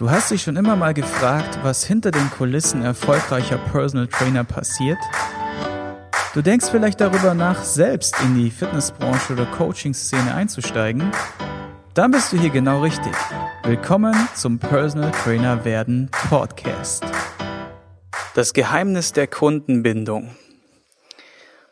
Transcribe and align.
Du 0.00 0.10
hast 0.10 0.30
dich 0.30 0.40
schon 0.40 0.56
immer 0.56 0.76
mal 0.76 0.94
gefragt, 0.94 1.58
was 1.62 1.84
hinter 1.84 2.10
den 2.10 2.30
Kulissen 2.30 2.80
erfolgreicher 2.80 3.58
Personal 3.58 4.06
Trainer 4.06 4.44
passiert? 4.44 4.96
Du 6.32 6.40
denkst 6.40 6.68
vielleicht 6.70 7.02
darüber 7.02 7.34
nach, 7.34 7.62
selbst 7.62 8.16
in 8.22 8.34
die 8.34 8.50
Fitnessbranche 8.50 9.34
oder 9.34 9.44
Coaching-Szene 9.44 10.34
einzusteigen? 10.34 11.12
Dann 11.92 12.12
bist 12.12 12.32
du 12.32 12.38
hier 12.38 12.48
genau 12.48 12.80
richtig. 12.80 13.12
Willkommen 13.62 14.14
zum 14.34 14.58
Personal 14.58 15.10
Trainer 15.10 15.66
werden 15.66 16.10
Podcast. 16.30 17.04
Das 18.34 18.54
Geheimnis 18.54 19.12
der 19.12 19.26
Kundenbindung. 19.26 20.34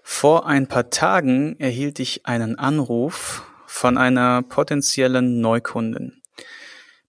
Vor 0.03 0.47
ein 0.47 0.67
paar 0.67 0.91
Tagen 0.91 1.59
erhielt 1.59 1.99
ich 1.99 2.27
einen 2.27 2.59
Anruf 2.59 3.43
von 3.65 3.97
einer 3.97 4.43
potenziellen 4.43 5.41
Neukundin. 5.41 6.18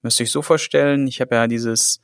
Müsst 0.01 0.19
ihr 0.19 0.23
euch 0.23 0.31
so 0.31 0.41
vorstellen, 0.41 1.07
ich 1.07 1.21
habe 1.21 1.35
ja 1.35 1.47
dieses 1.47 1.99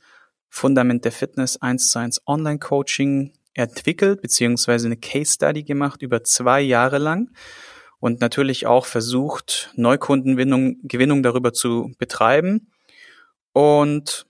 Fundament 0.48 1.04
der 1.04 1.12
Fitness 1.12 1.60
1 1.60 1.90
zu 1.90 1.98
1 1.98 2.22
Online 2.26 2.58
Coaching 2.58 3.32
entwickelt, 3.54 4.20
beziehungsweise 4.20 4.86
eine 4.86 4.96
Case 4.96 5.32
Study 5.32 5.62
gemacht 5.62 6.02
über 6.02 6.22
zwei 6.22 6.60
Jahre 6.60 6.98
lang 6.98 7.30
und 7.98 8.20
natürlich 8.20 8.66
auch 8.66 8.86
versucht, 8.86 9.72
Neukundengewinnung 9.76 10.76
Gewinnung 10.82 11.22
darüber 11.22 11.52
zu 11.52 11.92
betreiben. 11.98 12.70
Und 13.52 14.26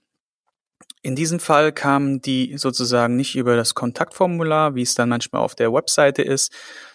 in 1.01 1.15
diesem 1.15 1.39
Fall 1.39 1.71
kamen 1.71 2.21
die 2.21 2.57
sozusagen 2.57 3.15
nicht 3.15 3.35
über 3.35 3.55
das 3.55 3.75
Kontaktformular, 3.75 4.75
wie 4.75 4.81
es 4.81 4.95
dann 4.95 5.09
manchmal 5.09 5.41
auf 5.41 5.55
der 5.55 5.71
Webseite 5.73 6.21
ist, 6.21 6.51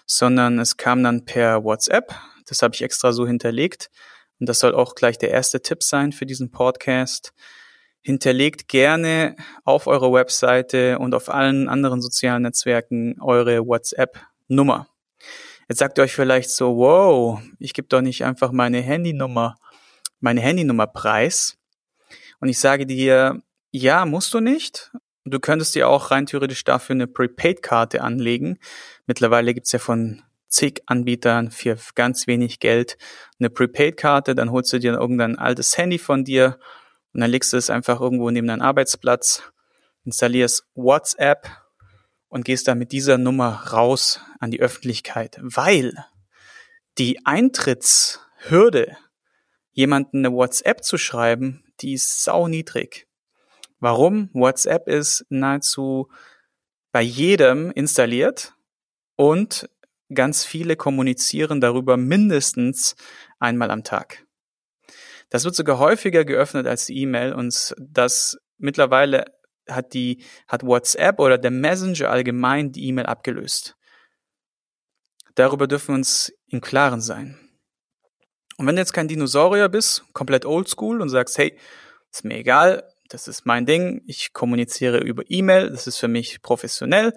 sondern 0.06 0.59
es 0.59 0.76
kam 0.76 1.02
dann 1.02 1.24
per 1.24 1.64
WhatsApp. 1.64 2.14
Das 2.46 2.62
habe 2.62 2.74
ich 2.74 2.82
extra 2.82 3.12
so 3.12 3.26
hinterlegt. 3.26 3.90
Und 4.42 4.48
das 4.48 4.59
soll 4.59 4.74
auch 4.74 4.96
gleich 4.96 5.19
der 5.19 5.30
erste 5.30 5.62
Tipp 5.62 5.84
sein 5.84 6.10
für 6.10 6.27
diesen 6.27 6.51
Podcast. 6.51 7.32
Hinterlegt 8.01 8.66
gerne 8.66 9.37
auf 9.62 9.87
eurer 9.87 10.12
Webseite 10.12 10.98
und 10.98 11.15
auf 11.15 11.29
allen 11.29 11.68
anderen 11.68 12.02
sozialen 12.02 12.43
Netzwerken 12.43 13.20
eure 13.20 13.65
WhatsApp-Nummer. 13.65 14.88
Jetzt 15.68 15.79
sagt 15.79 15.96
ihr 15.96 16.02
euch 16.02 16.15
vielleicht 16.16 16.51
so, 16.51 16.76
wow, 16.76 17.40
ich 17.60 17.73
gebe 17.73 17.87
doch 17.87 18.01
nicht 18.01 18.24
einfach 18.24 18.51
meine 18.51 18.80
Handynummer, 18.80 19.54
meine 20.18 20.40
Handynummer 20.40 20.88
preis. 20.88 21.57
Und 22.40 22.48
ich 22.48 22.59
sage 22.59 22.85
dir, 22.85 23.40
ja, 23.70 24.04
musst 24.07 24.35
du 24.35 24.40
nicht. 24.40 24.90
Du 25.24 25.38
könntest 25.38 25.76
dir 25.76 25.88
auch 25.88 26.10
rein 26.10 26.26
theoretisch 26.26 26.65
dafür 26.65 26.95
eine 26.95 27.07
Prepaid-Karte 27.07 28.02
anlegen. 28.02 28.59
Mittlerweile 29.07 29.54
gibt's 29.54 29.70
ja 29.70 29.79
von 29.79 30.24
zig 30.52 30.82
Anbietern 30.86 31.50
für 31.50 31.76
ganz 31.95 32.26
wenig 32.26 32.60
Geld 32.60 32.98
eine 33.38 33.50
Prepaid-Karte, 33.50 34.34
dann 34.34 34.52
holst 34.52 34.72
du 34.72 34.78
dir 34.78 34.92
irgendein 34.92 35.38
altes 35.38 35.76
Handy 35.76 35.98
von 35.98 36.24
dir 36.24 36.58
und 37.12 37.20
dann 37.20 37.30
legst 37.30 37.52
du 37.52 37.56
es 37.56 37.70
einfach 37.70 38.00
irgendwo 38.00 38.30
neben 38.30 38.46
deinen 38.46 38.62
Arbeitsplatz, 38.62 39.42
installierst 40.04 40.64
WhatsApp 40.74 41.48
und 42.28 42.45
gehst 42.45 42.68
dann 42.68 42.78
mit 42.78 42.92
dieser 42.92 43.18
Nummer 43.18 43.66
raus 43.73 44.20
an 44.40 44.50
die 44.50 44.60
Öffentlichkeit, 44.60 45.38
weil 45.42 45.92
die 46.98 47.24
Eintrittshürde, 47.24 48.96
jemanden 49.73 50.18
eine 50.18 50.34
WhatsApp 50.34 50.84
zu 50.84 50.98
schreiben, 50.98 51.64
die 51.80 51.95
ist 51.95 52.23
sau 52.23 52.48
niedrig. 52.48 53.06
Warum? 53.80 54.30
WhatsApp 54.32 54.86
ist 54.86 55.24
nahezu 55.28 56.08
bei 56.92 57.02
jedem 57.02 57.70
installiert 57.70 58.54
und 59.16 59.68
ganz 60.15 60.45
viele 60.45 60.77
kommunizieren 60.77 61.60
darüber 61.60 61.96
mindestens 61.96 62.96
einmal 63.38 63.71
am 63.71 63.85
Tag. 63.85 64.25
Das 65.31 65.44
wird 65.44 65.54
sogar 65.54 65.78
häufiger 65.78 66.25
geöffnet 66.25 66.66
als 66.66 66.87
die 66.87 66.99
E-Mail 67.00 67.32
und 67.32 67.75
das 67.78 68.38
mittlerweile 68.59 69.25
hat 69.69 69.94
die, 69.94 70.25
hat 70.49 70.65
WhatsApp 70.65 71.19
oder 71.21 71.38
der 71.38 71.50
Messenger 71.50 72.10
allgemein 72.10 72.72
die 72.72 72.86
E-Mail 72.88 73.06
abgelöst. 73.06 73.76
Darüber 75.34 75.66
dürfen 75.66 75.88
wir 75.88 75.94
uns 75.94 76.32
im 76.48 76.60
Klaren 76.60 77.00
sein. 77.00 77.38
Und 78.59 78.66
wenn 78.66 78.76
du 78.76 78.82
jetzt 78.82 78.92
kein 78.92 79.09
Dinosaurier 79.09 79.69
bist, 79.69 80.04
komplett 80.12 80.44
oldschool 80.44 81.00
und 81.00 81.09
sagst, 81.09 81.38
hey, 81.38 81.59
ist 82.10 82.25
mir 82.25 82.36
egal, 82.36 82.86
das 83.09 83.28
ist 83.28 83.47
mein 83.47 83.66
Ding, 83.66 84.03
ich 84.06 84.32
kommuniziere 84.32 84.98
über 84.98 85.22
E-Mail, 85.28 85.70
das 85.70 85.86
ist 85.86 85.98
für 85.98 86.09
mich 86.09 86.42
professionell, 86.42 87.15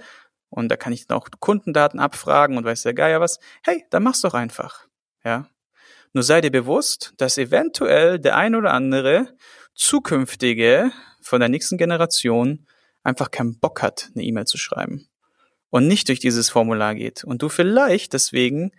und 0.50 0.69
da 0.69 0.78
kann 0.78 0.94
ich 0.94 1.07
dann 1.07 1.17
auch 1.17 1.28
Kundendaten 1.39 2.00
abfragen 2.00 2.57
und 2.57 2.66
weiß 2.66 2.83
der 2.83 2.94
Geier 2.94 3.19
was. 3.22 3.39
Hey, 3.63 3.85
dann 3.89 4.03
mach's 4.03 4.22
doch 4.22 4.33
einfach. 4.33 4.88
Ja. 5.23 5.50
Nur 6.13 6.23
sei 6.23 6.41
dir 6.41 6.51
bewusst, 6.51 7.13
dass 7.17 7.38
eventuell 7.38 8.19
der 8.19 8.38
ein 8.38 8.56
oder 8.56 8.73
andere 8.73 9.35
zukünftige 9.73 10.91
von 11.22 11.39
der 11.39 11.50
nächsten 11.50 11.78
Generation 11.78 12.67
einfach 13.03 13.31
keinen 13.31 13.59
Bock 13.59 13.81
hat, 13.81 14.09
eine 14.16 14.23
E-Mail 14.23 14.45
zu 14.45 14.57
schreiben 14.57 15.09
und 15.69 15.88
nicht 15.88 16.07
durch 16.07 16.19
dieses 16.19 16.50
Formular 16.50 16.95
geht 16.95 17.23
und 17.23 17.41
du 17.41 17.50
vielleicht 17.50 18.13
deswegen 18.13 18.72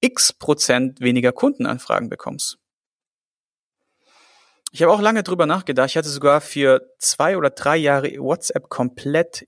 x 0.00 0.32
Prozent 0.32 1.00
weniger 1.00 1.32
Kundenanfragen 1.32 2.08
bekommst. 2.08 2.58
Ich 4.70 4.82
habe 4.82 4.92
auch 4.92 5.00
lange 5.00 5.22
drüber 5.22 5.46
nachgedacht. 5.46 5.90
Ich 5.90 5.96
hatte 5.96 6.08
sogar 6.08 6.40
für 6.40 6.82
zwei 6.98 7.36
oder 7.36 7.50
drei 7.50 7.76
Jahre 7.76 8.10
WhatsApp 8.18 8.68
komplett 8.68 9.46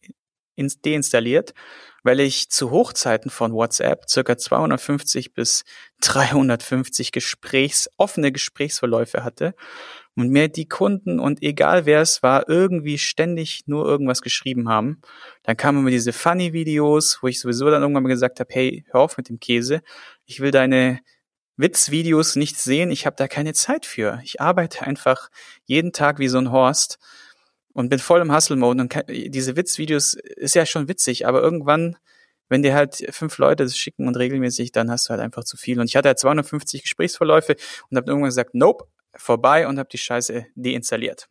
deinstalliert, 0.80 1.54
weil 2.02 2.20
ich 2.20 2.50
zu 2.50 2.70
Hochzeiten 2.70 3.30
von 3.30 3.52
WhatsApp 3.52 4.08
circa 4.08 4.36
250 4.36 5.34
bis 5.34 5.64
350 6.00 7.12
Gesprächs, 7.12 7.88
offene 7.96 8.32
Gesprächsverläufe 8.32 9.24
hatte 9.24 9.54
und 10.14 10.30
mir 10.30 10.48
die 10.48 10.66
Kunden 10.66 11.20
und 11.20 11.42
egal 11.42 11.86
wer 11.86 12.00
es 12.00 12.22
war, 12.22 12.48
irgendwie 12.48 12.98
ständig 12.98 13.62
nur 13.66 13.86
irgendwas 13.86 14.22
geschrieben 14.22 14.68
haben. 14.68 15.00
Dann 15.42 15.56
kamen 15.56 15.78
immer 15.78 15.90
diese 15.90 16.12
Funny-Videos, 16.12 17.18
wo 17.22 17.28
ich 17.28 17.40
sowieso 17.40 17.70
dann 17.70 17.82
irgendwann 17.82 18.02
mal 18.04 18.08
gesagt 18.08 18.40
habe, 18.40 18.52
hey, 18.52 18.84
hör 18.90 19.00
auf 19.00 19.16
mit 19.16 19.28
dem 19.28 19.38
Käse, 19.38 19.80
ich 20.24 20.40
will 20.40 20.50
deine 20.50 21.00
Witzvideos 21.56 22.36
nicht 22.36 22.56
sehen, 22.56 22.90
ich 22.90 23.04
habe 23.04 23.16
da 23.16 23.26
keine 23.26 23.52
Zeit 23.52 23.84
für. 23.84 24.20
Ich 24.22 24.40
arbeite 24.40 24.82
einfach 24.86 25.28
jeden 25.64 25.92
Tag 25.92 26.20
wie 26.20 26.28
so 26.28 26.38
ein 26.38 26.52
Horst 26.52 26.98
und 27.72 27.88
bin 27.88 27.98
voll 27.98 28.20
im 28.20 28.34
Hustle-Mode 28.34 28.82
und 28.82 28.88
kann, 28.88 29.04
diese 29.08 29.56
Witzvideos 29.56 30.14
ist 30.14 30.54
ja 30.54 30.66
schon 30.66 30.88
witzig, 30.88 31.26
aber 31.26 31.42
irgendwann, 31.42 31.96
wenn 32.48 32.62
dir 32.62 32.74
halt 32.74 33.06
fünf 33.10 33.38
Leute 33.38 33.64
das 33.64 33.76
schicken 33.76 34.08
und 34.08 34.16
regelmäßig, 34.16 34.72
dann 34.72 34.90
hast 34.90 35.06
du 35.06 35.10
halt 35.10 35.20
einfach 35.20 35.44
zu 35.44 35.56
viel. 35.56 35.78
Und 35.80 35.86
ich 35.86 35.96
hatte 35.96 36.08
halt 36.08 36.18
250 36.18 36.82
Gesprächsverläufe 36.82 37.56
und 37.90 37.96
habe 37.96 38.10
irgendwann 38.10 38.30
gesagt, 38.30 38.54
nope, 38.54 38.86
vorbei 39.14 39.66
und 39.66 39.78
habe 39.78 39.88
die 39.90 39.98
Scheiße 39.98 40.46
deinstalliert. 40.54 41.28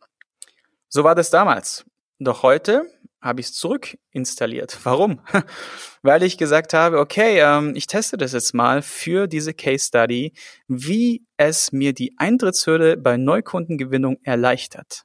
So 0.88 1.04
war 1.04 1.14
das 1.14 1.30
damals. 1.30 1.84
Doch 2.18 2.42
heute 2.42 2.84
habe 3.20 3.40
ich 3.40 3.48
es 3.48 3.54
zurückinstalliert. 3.54 4.78
Warum? 4.84 5.20
Weil 6.02 6.22
ich 6.22 6.38
gesagt 6.38 6.72
habe, 6.72 6.98
okay, 6.98 7.40
ähm, 7.40 7.74
ich 7.74 7.86
teste 7.86 8.16
das 8.16 8.32
jetzt 8.32 8.54
mal 8.54 8.82
für 8.82 9.26
diese 9.26 9.54
Case 9.54 9.86
Study, 9.86 10.32
wie 10.66 11.24
es 11.36 11.72
mir 11.72 11.92
die 11.92 12.14
Eintrittshürde 12.16 12.96
bei 12.96 13.16
Neukundengewinnung 13.16 14.18
erleichtert. 14.22 15.04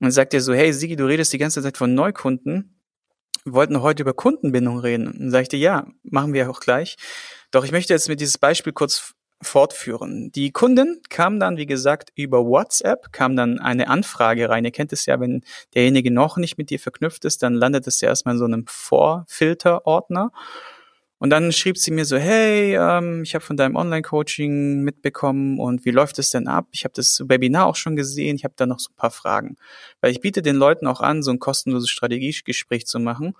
Und 0.00 0.10
sagt 0.10 0.34
er 0.34 0.40
so, 0.40 0.54
hey 0.54 0.72
Sigi, 0.72 0.96
du 0.96 1.06
redest 1.06 1.32
die 1.32 1.38
ganze 1.38 1.62
Zeit 1.62 1.76
von 1.76 1.94
Neukunden. 1.94 2.80
Wir 3.44 3.52
wollten 3.52 3.82
heute 3.82 4.02
über 4.02 4.14
Kundenbindung 4.14 4.78
reden. 4.78 5.08
Und 5.08 5.18
dann 5.20 5.30
sage 5.30 5.42
ich 5.42 5.48
dir, 5.48 5.58
ja, 5.58 5.86
machen 6.02 6.32
wir 6.32 6.50
auch 6.50 6.60
gleich. 6.60 6.96
Doch 7.50 7.64
ich 7.64 7.72
möchte 7.72 7.94
jetzt 7.94 8.08
mit 8.08 8.20
dieses 8.20 8.38
Beispiel 8.38 8.72
kurz 8.72 9.14
fortführen. 9.40 10.30
Die 10.32 10.50
Kundin 10.50 11.00
kam 11.08 11.38
dann, 11.38 11.56
wie 11.56 11.66
gesagt, 11.66 12.10
über 12.16 12.44
WhatsApp, 12.44 13.12
kam 13.12 13.36
dann 13.36 13.60
eine 13.60 13.88
Anfrage 13.88 14.48
rein. 14.48 14.64
Ihr 14.64 14.72
kennt 14.72 14.92
es 14.92 15.06
ja, 15.06 15.20
wenn 15.20 15.42
derjenige 15.74 16.10
noch 16.10 16.36
nicht 16.36 16.58
mit 16.58 16.70
dir 16.70 16.80
verknüpft 16.80 17.24
ist, 17.24 17.42
dann 17.42 17.54
landet 17.54 17.86
es 17.86 18.00
ja 18.00 18.08
erstmal 18.08 18.34
in 18.34 18.38
so 18.38 18.44
einem 18.44 18.64
Vorfilterordner. 18.66 20.32
Und 21.18 21.30
dann 21.30 21.52
schrieb 21.52 21.78
sie 21.78 21.90
mir 21.90 22.04
so, 22.04 22.16
hey, 22.16 22.76
ähm, 22.76 23.22
ich 23.22 23.34
habe 23.34 23.44
von 23.44 23.56
deinem 23.56 23.76
Online-Coaching 23.76 24.82
mitbekommen 24.82 25.58
und 25.58 25.84
wie 25.84 25.90
läuft 25.90 26.18
es 26.18 26.30
denn 26.30 26.46
ab? 26.46 26.68
Ich 26.70 26.84
habe 26.84 26.94
das 26.94 27.22
Webinar 27.26 27.66
auch 27.66 27.76
schon 27.76 27.96
gesehen, 27.96 28.36
ich 28.36 28.44
habe 28.44 28.54
da 28.56 28.66
noch 28.66 28.78
so 28.78 28.90
ein 28.90 28.96
paar 28.96 29.10
Fragen. 29.10 29.56
Weil 30.00 30.12
ich 30.12 30.20
biete 30.20 30.42
den 30.42 30.56
Leuten 30.56 30.86
auch 30.86 31.00
an, 31.00 31.22
so 31.22 31.30
ein 31.30 31.40
kostenloses 31.40 31.90
Strategiegespräch 31.90 32.86
zu 32.86 33.00
machen. 33.00 33.34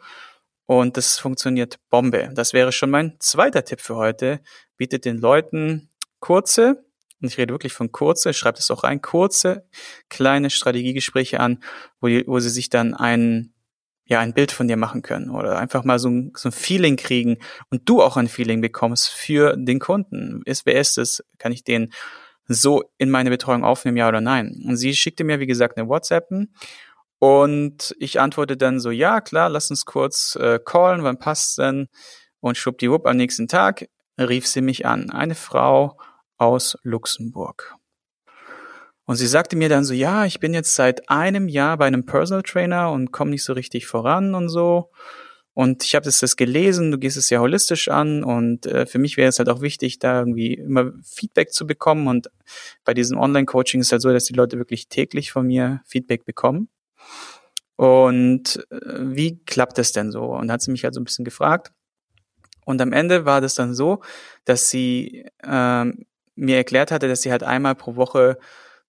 Und 0.66 0.96
das 0.96 1.18
funktioniert 1.18 1.78
Bombe. 1.88 2.30
Das 2.34 2.52
wäre 2.52 2.72
schon 2.72 2.90
mein 2.90 3.16
zweiter 3.20 3.64
Tipp 3.64 3.80
für 3.80 3.96
heute. 3.96 4.40
Bietet 4.76 5.04
den 5.04 5.18
Leuten 5.18 5.88
kurze, 6.20 6.84
und 7.20 7.28
ich 7.28 7.38
rede 7.38 7.54
wirklich 7.54 7.72
von 7.72 7.90
kurze, 7.90 8.32
schreibt 8.32 8.58
es 8.58 8.70
auch 8.70 8.84
rein, 8.84 9.02
kurze, 9.02 9.66
kleine 10.08 10.50
Strategiegespräche 10.50 11.40
an, 11.40 11.62
wo, 12.00 12.06
die, 12.06 12.24
wo 12.26 12.38
sie 12.38 12.50
sich 12.50 12.70
dann 12.70 12.94
einen 12.94 13.54
ja 14.08 14.20
ein 14.20 14.32
Bild 14.32 14.50
von 14.50 14.68
dir 14.68 14.76
machen 14.76 15.02
können 15.02 15.30
oder 15.30 15.58
einfach 15.58 15.84
mal 15.84 15.98
so 15.98 16.08
ein, 16.08 16.32
so 16.34 16.48
ein 16.48 16.52
Feeling 16.52 16.96
kriegen 16.96 17.36
und 17.70 17.88
du 17.88 18.02
auch 18.02 18.16
ein 18.16 18.28
Feeling 18.28 18.60
bekommst 18.60 19.08
für 19.10 19.54
den 19.56 19.78
Kunden. 19.78 20.42
Ist, 20.44 20.66
wer 20.66 20.80
ist 20.80 20.98
es? 20.98 21.22
Kann 21.38 21.52
ich 21.52 21.62
den 21.62 21.92
so 22.46 22.82
in 22.96 23.10
meine 23.10 23.28
Betreuung 23.28 23.64
aufnehmen, 23.64 23.98
ja 23.98 24.08
oder 24.08 24.22
nein? 24.22 24.64
Und 24.66 24.76
sie 24.76 24.94
schickte 24.94 25.24
mir, 25.24 25.40
wie 25.40 25.46
gesagt, 25.46 25.76
eine 25.76 25.88
WhatsApp 25.88 26.30
und 27.18 27.94
ich 27.98 28.20
antworte 28.20 28.56
dann 28.56 28.80
so, 28.80 28.90
ja, 28.90 29.20
klar, 29.20 29.50
lass 29.50 29.70
uns 29.70 29.84
kurz 29.84 30.36
äh, 30.36 30.58
callen, 30.64 31.02
wann 31.02 31.18
passt's 31.18 31.56
denn? 31.56 31.88
Und 32.40 32.56
schwuppdiwupp 32.56 33.06
am 33.06 33.16
nächsten 33.16 33.48
Tag 33.48 33.88
rief 34.18 34.46
sie 34.46 34.62
mich 34.62 34.86
an. 34.86 35.10
Eine 35.10 35.34
Frau 35.34 35.98
aus 36.36 36.78
Luxemburg. 36.82 37.77
Und 39.08 39.16
sie 39.16 39.26
sagte 39.26 39.56
mir 39.56 39.70
dann 39.70 39.84
so, 39.84 39.94
ja, 39.94 40.26
ich 40.26 40.38
bin 40.38 40.52
jetzt 40.52 40.74
seit 40.74 41.08
einem 41.08 41.48
Jahr 41.48 41.78
bei 41.78 41.86
einem 41.86 42.04
Personal 42.04 42.42
Trainer 42.42 42.90
und 42.92 43.10
komme 43.10 43.30
nicht 43.30 43.42
so 43.42 43.54
richtig 43.54 43.86
voran 43.86 44.34
und 44.34 44.50
so. 44.50 44.90
Und 45.54 45.82
ich 45.82 45.94
habe 45.94 46.04
das, 46.04 46.20
das 46.20 46.36
gelesen, 46.36 46.90
du 46.90 46.98
gehst 46.98 47.16
es 47.16 47.30
ja 47.30 47.40
holistisch 47.40 47.88
an 47.88 48.22
und 48.22 48.66
äh, 48.66 48.84
für 48.84 48.98
mich 48.98 49.16
wäre 49.16 49.30
es 49.30 49.38
halt 49.38 49.48
auch 49.48 49.62
wichtig, 49.62 49.98
da 49.98 50.18
irgendwie 50.18 50.52
immer 50.52 50.92
Feedback 51.02 51.54
zu 51.54 51.66
bekommen. 51.66 52.06
Und 52.06 52.30
bei 52.84 52.92
diesem 52.92 53.16
Online-Coaching 53.16 53.80
ist 53.80 53.92
halt 53.92 54.02
so, 54.02 54.12
dass 54.12 54.26
die 54.26 54.34
Leute 54.34 54.58
wirklich 54.58 54.88
täglich 54.88 55.32
von 55.32 55.46
mir 55.46 55.80
Feedback 55.86 56.26
bekommen. 56.26 56.68
Und 57.76 58.66
äh, 58.70 58.76
wie 58.98 59.38
klappt 59.46 59.78
das 59.78 59.92
denn 59.92 60.12
so? 60.12 60.24
Und 60.24 60.52
hat 60.52 60.60
sie 60.60 60.70
mich 60.70 60.84
halt 60.84 60.92
so 60.92 61.00
ein 61.00 61.04
bisschen 61.04 61.24
gefragt. 61.24 61.72
Und 62.66 62.82
am 62.82 62.92
Ende 62.92 63.24
war 63.24 63.40
das 63.40 63.54
dann 63.54 63.72
so, 63.72 64.02
dass 64.44 64.68
sie 64.68 65.24
ähm, 65.42 66.04
mir 66.34 66.58
erklärt 66.58 66.90
hatte, 66.90 67.08
dass 67.08 67.22
sie 67.22 67.30
halt 67.30 67.42
einmal 67.42 67.74
pro 67.74 67.96
Woche 67.96 68.36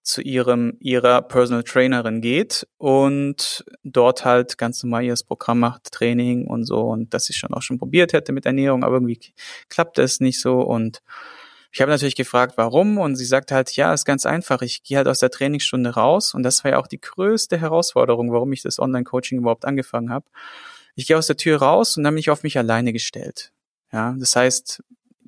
zu 0.09 0.21
ihrem 0.21 0.75
ihrer 0.79 1.21
Personal 1.21 1.63
Trainerin 1.63 2.21
geht 2.21 2.67
und 2.77 3.63
dort 3.83 4.25
halt 4.25 4.57
ganz 4.57 4.83
normal 4.83 5.03
ihr 5.03 5.15
Programm 5.27 5.59
macht, 5.59 5.91
Training 5.91 6.47
und 6.47 6.65
so 6.65 6.81
und 6.81 7.13
dass 7.13 7.25
sie 7.25 7.33
schon 7.33 7.53
auch 7.53 7.61
schon 7.61 7.77
probiert 7.77 8.13
hätte 8.13 8.31
mit 8.31 8.45
Ernährung, 8.45 8.83
aber 8.83 8.95
irgendwie 8.95 9.19
klappt 9.69 9.99
es 9.99 10.19
nicht 10.19 10.41
so 10.41 10.61
und 10.61 11.01
ich 11.71 11.81
habe 11.81 11.91
natürlich 11.91 12.15
gefragt, 12.15 12.53
warum 12.57 12.97
und 12.97 13.15
sie 13.15 13.25
sagt 13.25 13.51
halt, 13.51 13.75
ja, 13.75 13.93
ist 13.93 14.05
ganz 14.05 14.25
einfach, 14.25 14.63
ich 14.63 14.81
gehe 14.81 14.97
halt 14.97 15.07
aus 15.07 15.19
der 15.19 15.29
Trainingsstunde 15.29 15.91
raus 15.91 16.33
und 16.33 16.41
das 16.41 16.63
war 16.63 16.71
ja 16.71 16.77
auch 16.79 16.87
die 16.87 16.99
größte 16.99 17.59
Herausforderung, 17.59 18.31
warum 18.31 18.51
ich 18.51 18.63
das 18.63 18.79
Online-Coaching 18.79 19.37
überhaupt 19.37 19.65
angefangen 19.65 20.09
habe. 20.09 20.25
Ich 20.95 21.05
gehe 21.05 21.17
aus 21.17 21.27
der 21.27 21.37
Tür 21.37 21.61
raus 21.61 21.95
und 21.95 22.03
dann 22.03 22.15
bin 22.15 22.19
ich 22.19 22.31
auf 22.31 22.41
mich 22.41 22.57
alleine 22.57 22.91
gestellt. 22.91 23.51
Ja, 23.91 24.15
das 24.17 24.35
heißt, 24.35 24.83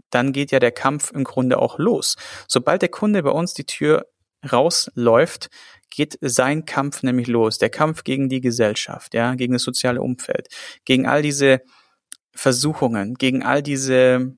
dann 0.10 0.34
geht 0.34 0.51
ja 0.51 0.60
der 0.60 0.72
Kampf 0.72 1.12
im 1.12 1.24
Grunde 1.24 1.60
auch 1.60 1.77
los. 1.77 2.18
Sobald 2.48 2.81
der 2.81 2.89
Kunde 2.89 3.22
bei 3.22 3.30
uns 3.30 3.54
die 3.54 3.66
Tür 3.66 4.07
rausläuft, 4.49 5.49
geht 5.89 6.17
sein 6.21 6.65
Kampf 6.65 7.03
nämlich 7.03 7.27
los. 7.27 7.57
Der 7.57 7.69
Kampf 7.69 8.03
gegen 8.03 8.29
die 8.29 8.41
Gesellschaft, 8.41 9.13
ja, 9.13 9.35
gegen 9.35 9.53
das 9.53 9.63
soziale 9.63 10.01
Umfeld, 10.01 10.47
gegen 10.85 11.05
all 11.05 11.21
diese 11.21 11.61
Versuchungen, 12.33 13.15
gegen 13.15 13.43
all 13.43 13.61
diese 13.61 14.38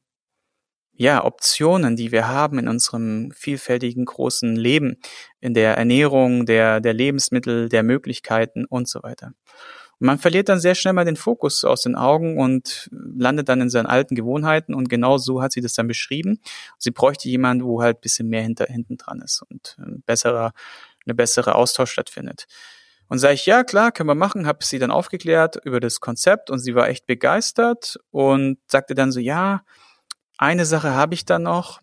ja, 0.95 1.23
Optionen, 1.23 1.95
die 1.95 2.11
wir 2.11 2.27
haben 2.27 2.59
in 2.59 2.67
unserem 2.67 3.31
vielfältigen 3.31 4.05
großen 4.05 4.55
Leben, 4.55 4.97
in 5.39 5.53
der 5.53 5.75
Ernährung, 5.75 6.45
der, 6.45 6.81
der 6.81 6.93
Lebensmittel, 6.93 7.69
der 7.69 7.83
Möglichkeiten 7.83 8.65
und 8.65 8.87
so 8.87 9.01
weiter. 9.01 9.33
Man 10.03 10.19
verliert 10.19 10.49
dann 10.49 10.59
sehr 10.59 10.75
schnell 10.75 10.91
mal 10.91 11.05
den 11.05 11.15
Fokus 11.15 11.63
aus 11.63 11.83
den 11.83 11.95
Augen 11.95 12.37
und 12.37 12.89
landet 12.91 13.47
dann 13.47 13.61
in 13.61 13.69
seinen 13.69 13.85
alten 13.85 14.15
Gewohnheiten 14.15 14.73
und 14.73 14.89
genau 14.89 15.17
so 15.17 15.41
hat 15.41 15.53
sie 15.53 15.61
das 15.61 15.75
dann 15.75 15.87
beschrieben. 15.87 16.41
Sie 16.77 16.91
bräuchte 16.91 17.29
jemanden, 17.29 17.63
wo 17.63 17.81
halt 17.81 18.01
bisschen 18.01 18.27
mehr 18.27 18.41
hinter, 18.41 18.65
hinten 18.65 18.97
dran 18.97 19.21
ist 19.21 19.43
und 19.49 19.77
ein 19.79 20.03
besserer, 20.05 20.51
eine 21.05 21.15
bessere 21.15 21.55
Austausch 21.55 21.91
stattfindet. 21.91 22.47
Und 23.07 23.19
sage 23.19 23.35
ich, 23.35 23.45
ja, 23.45 23.63
klar, 23.63 23.93
können 23.93 24.09
wir 24.09 24.15
machen, 24.15 24.45
habe 24.45 24.65
sie 24.65 24.77
dann 24.77 24.91
aufgeklärt 24.91 25.55
über 25.63 25.79
das 25.79 26.01
Konzept 26.01 26.49
und 26.49 26.59
sie 26.59 26.75
war 26.75 26.89
echt 26.89 27.07
begeistert 27.07 27.97
und 28.11 28.57
sagte 28.67 28.95
dann 28.95 29.13
so, 29.13 29.21
ja, 29.21 29.63
eine 30.37 30.65
Sache 30.65 30.93
habe 30.93 31.13
ich 31.13 31.23
dann 31.23 31.43
noch. 31.43 31.79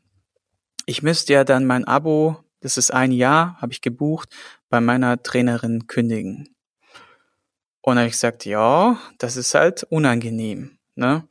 Ich 0.85 1.03
müsste 1.03 1.33
ja 1.33 1.45
dann 1.45 1.65
mein 1.65 1.87
Abo, 1.87 2.37
das 2.61 2.77
ist 2.77 2.93
ein 2.93 3.13
Jahr, 3.13 3.57
habe 3.63 3.73
ich 3.73 3.81
gebucht, 3.81 4.29
bei 4.69 4.83
meiner 4.83 5.23
Trainerin 5.23 5.87
kündigen. 5.87 6.55
Und 7.91 7.99
habe 7.99 8.07
ich 8.07 8.13
gesagt, 8.13 8.45
ja, 8.45 8.99
das 9.19 9.37
ist 9.37 9.55
halt 9.55 9.83
unangenehm. 9.85 10.79
Ne? 10.95 11.25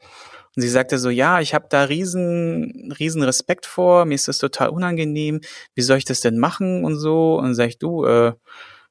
Und 0.55 0.61
sie 0.61 0.69
sagte 0.69 0.99
so, 0.99 1.09
ja, 1.09 1.39
ich 1.39 1.53
habe 1.53 1.67
da 1.69 1.83
riesen, 1.83 2.91
riesen 2.99 3.23
Respekt 3.23 3.65
vor, 3.65 4.05
mir 4.05 4.15
ist 4.15 4.27
das 4.27 4.39
total 4.39 4.69
unangenehm, 4.69 5.41
wie 5.75 5.81
soll 5.81 5.97
ich 5.97 6.05
das 6.05 6.21
denn 6.21 6.37
machen 6.37 6.83
und 6.83 6.97
so? 6.97 7.37
Und 7.37 7.45
dann 7.45 7.55
sag 7.55 7.69
ich, 7.69 7.77
du, 7.77 8.05
äh, 8.05 8.33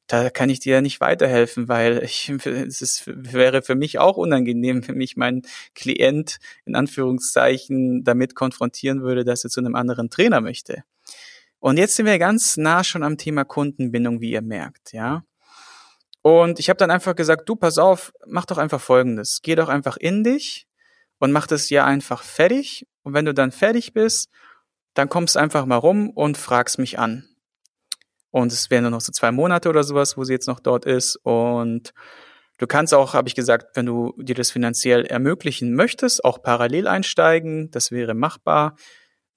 da 0.06 0.30
kann 0.30 0.48
ich 0.48 0.60
dir 0.60 0.76
ja 0.76 0.80
nicht 0.80 1.00
weiterhelfen, 1.00 1.68
weil 1.68 2.02
ich, 2.02 2.30
es 2.46 2.80
ist, 2.80 3.02
wäre 3.06 3.60
für 3.62 3.74
mich 3.74 3.98
auch 3.98 4.16
unangenehm, 4.16 4.88
wenn 4.88 4.96
mich 4.96 5.16
mein 5.16 5.42
Klient 5.74 6.38
in 6.64 6.74
Anführungszeichen 6.74 8.02
damit 8.04 8.34
konfrontieren 8.34 9.02
würde, 9.02 9.24
dass 9.24 9.44
er 9.44 9.50
zu 9.50 9.60
einem 9.60 9.74
anderen 9.74 10.08
Trainer 10.08 10.40
möchte. 10.40 10.84
Und 11.60 11.76
jetzt 11.76 11.96
sind 11.96 12.06
wir 12.06 12.18
ganz 12.18 12.56
nah 12.56 12.82
schon 12.84 13.02
am 13.02 13.18
Thema 13.18 13.44
Kundenbindung, 13.44 14.20
wie 14.20 14.30
ihr 14.30 14.42
merkt, 14.42 14.92
ja. 14.92 15.24
Und 16.28 16.58
ich 16.58 16.68
habe 16.68 16.76
dann 16.78 16.90
einfach 16.90 17.16
gesagt, 17.16 17.48
du, 17.48 17.56
pass 17.56 17.78
auf, 17.78 18.12
mach 18.26 18.46
doch 18.46 18.58
einfach 18.58 18.80
Folgendes. 18.80 19.40
Geh 19.42 19.54
doch 19.54 19.68
einfach 19.68 19.96
in 19.96 20.24
dich 20.24 20.66
und 21.18 21.32
mach 21.32 21.46
das 21.46 21.70
ja 21.70 21.84
einfach 21.84 22.22
fertig. 22.22 22.86
Und 23.02 23.14
wenn 23.14 23.24
du 23.24 23.34
dann 23.34 23.52
fertig 23.52 23.92
bist, 23.92 24.28
dann 24.94 25.08
kommst 25.08 25.36
einfach 25.36 25.64
mal 25.64 25.76
rum 25.76 26.10
und 26.10 26.36
fragst 26.36 26.78
mich 26.78 26.98
an. 26.98 27.28
Und 28.30 28.52
es 28.52 28.70
wären 28.70 28.82
nur 28.82 28.90
noch 28.90 29.00
so 29.00 29.12
zwei 29.12 29.32
Monate 29.32 29.68
oder 29.68 29.84
sowas, 29.84 30.16
wo 30.16 30.24
sie 30.24 30.32
jetzt 30.34 30.48
noch 30.48 30.60
dort 30.60 30.84
ist. 30.84 31.16
Und 31.22 31.94
du 32.58 32.66
kannst 32.66 32.92
auch, 32.92 33.14
habe 33.14 33.28
ich 33.28 33.34
gesagt, 33.34 33.76
wenn 33.76 33.86
du 33.86 34.12
dir 34.18 34.34
das 34.34 34.50
finanziell 34.50 35.06
ermöglichen 35.06 35.74
möchtest, 35.74 36.24
auch 36.24 36.42
parallel 36.42 36.88
einsteigen. 36.88 37.70
Das 37.70 37.90
wäre 37.90 38.14
machbar. 38.14 38.76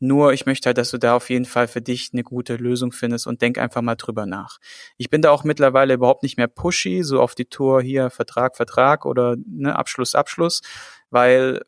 Nur 0.04 0.34
ich 0.34 0.48
möchte 0.48 0.66
halt, 0.66 0.80
dass 0.80 0.90
du 0.90 0.98
da 0.98 1.16
auf 1.16 1.30
jeden 1.30 1.46
Fall 1.46 1.68
für 1.68 1.82
dich 1.82 2.10
eine 2.12 2.24
gute 2.24 2.56
Lösung 2.56 2.92
findest 2.92 3.28
und 3.28 3.44
denk 3.44 3.60
einfach 3.60 3.84
mal 3.84 3.96
drüber 3.96 4.26
nach. 4.26 4.58
Ich 4.98 5.12
bin 5.12 5.22
da 5.22 5.30
auch 5.30 5.44
mittlerweile 5.44 5.94
überhaupt 5.94 6.24
nicht 6.24 6.38
mehr 6.38 6.48
pushy, 6.48 7.04
so 7.04 7.22
auf 7.22 7.36
die 7.36 7.46
Tour 7.46 7.84
hier 7.84 8.10
Vertrag, 8.10 8.58
Vertrag 8.58 9.06
oder 9.06 9.36
ne, 9.46 9.76
Abschluss, 9.76 10.16
Abschluss, 10.16 10.62
weil 11.12 11.62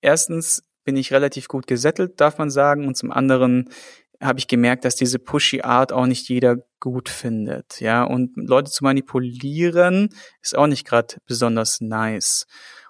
erstens 0.00 0.64
bin 0.84 0.96
ich 0.96 1.12
relativ 1.12 1.46
gut 1.46 1.68
gesettelt, 1.68 2.20
darf 2.20 2.38
man 2.38 2.50
sagen, 2.50 2.88
und 2.88 2.96
zum 2.96 3.12
anderen 3.12 3.70
habe 4.20 4.40
ich 4.40 4.48
gemerkt, 4.48 4.84
dass 4.84 4.96
diese 4.96 5.20
pushy 5.20 5.60
Art 5.60 5.92
auch 5.92 6.06
nicht 6.06 6.28
jeder 6.28 6.56
gut 6.80 7.08
findet, 7.08 7.80
ja, 7.80 8.02
und 8.02 8.32
Leute 8.36 8.70
zu 8.72 8.82
manipulieren 8.82 10.08
ist 10.42 10.58
auch 10.58 10.66
nicht 10.66 10.84
gerade 10.84 11.18
besonders 11.26 11.80
nice. 11.80 12.46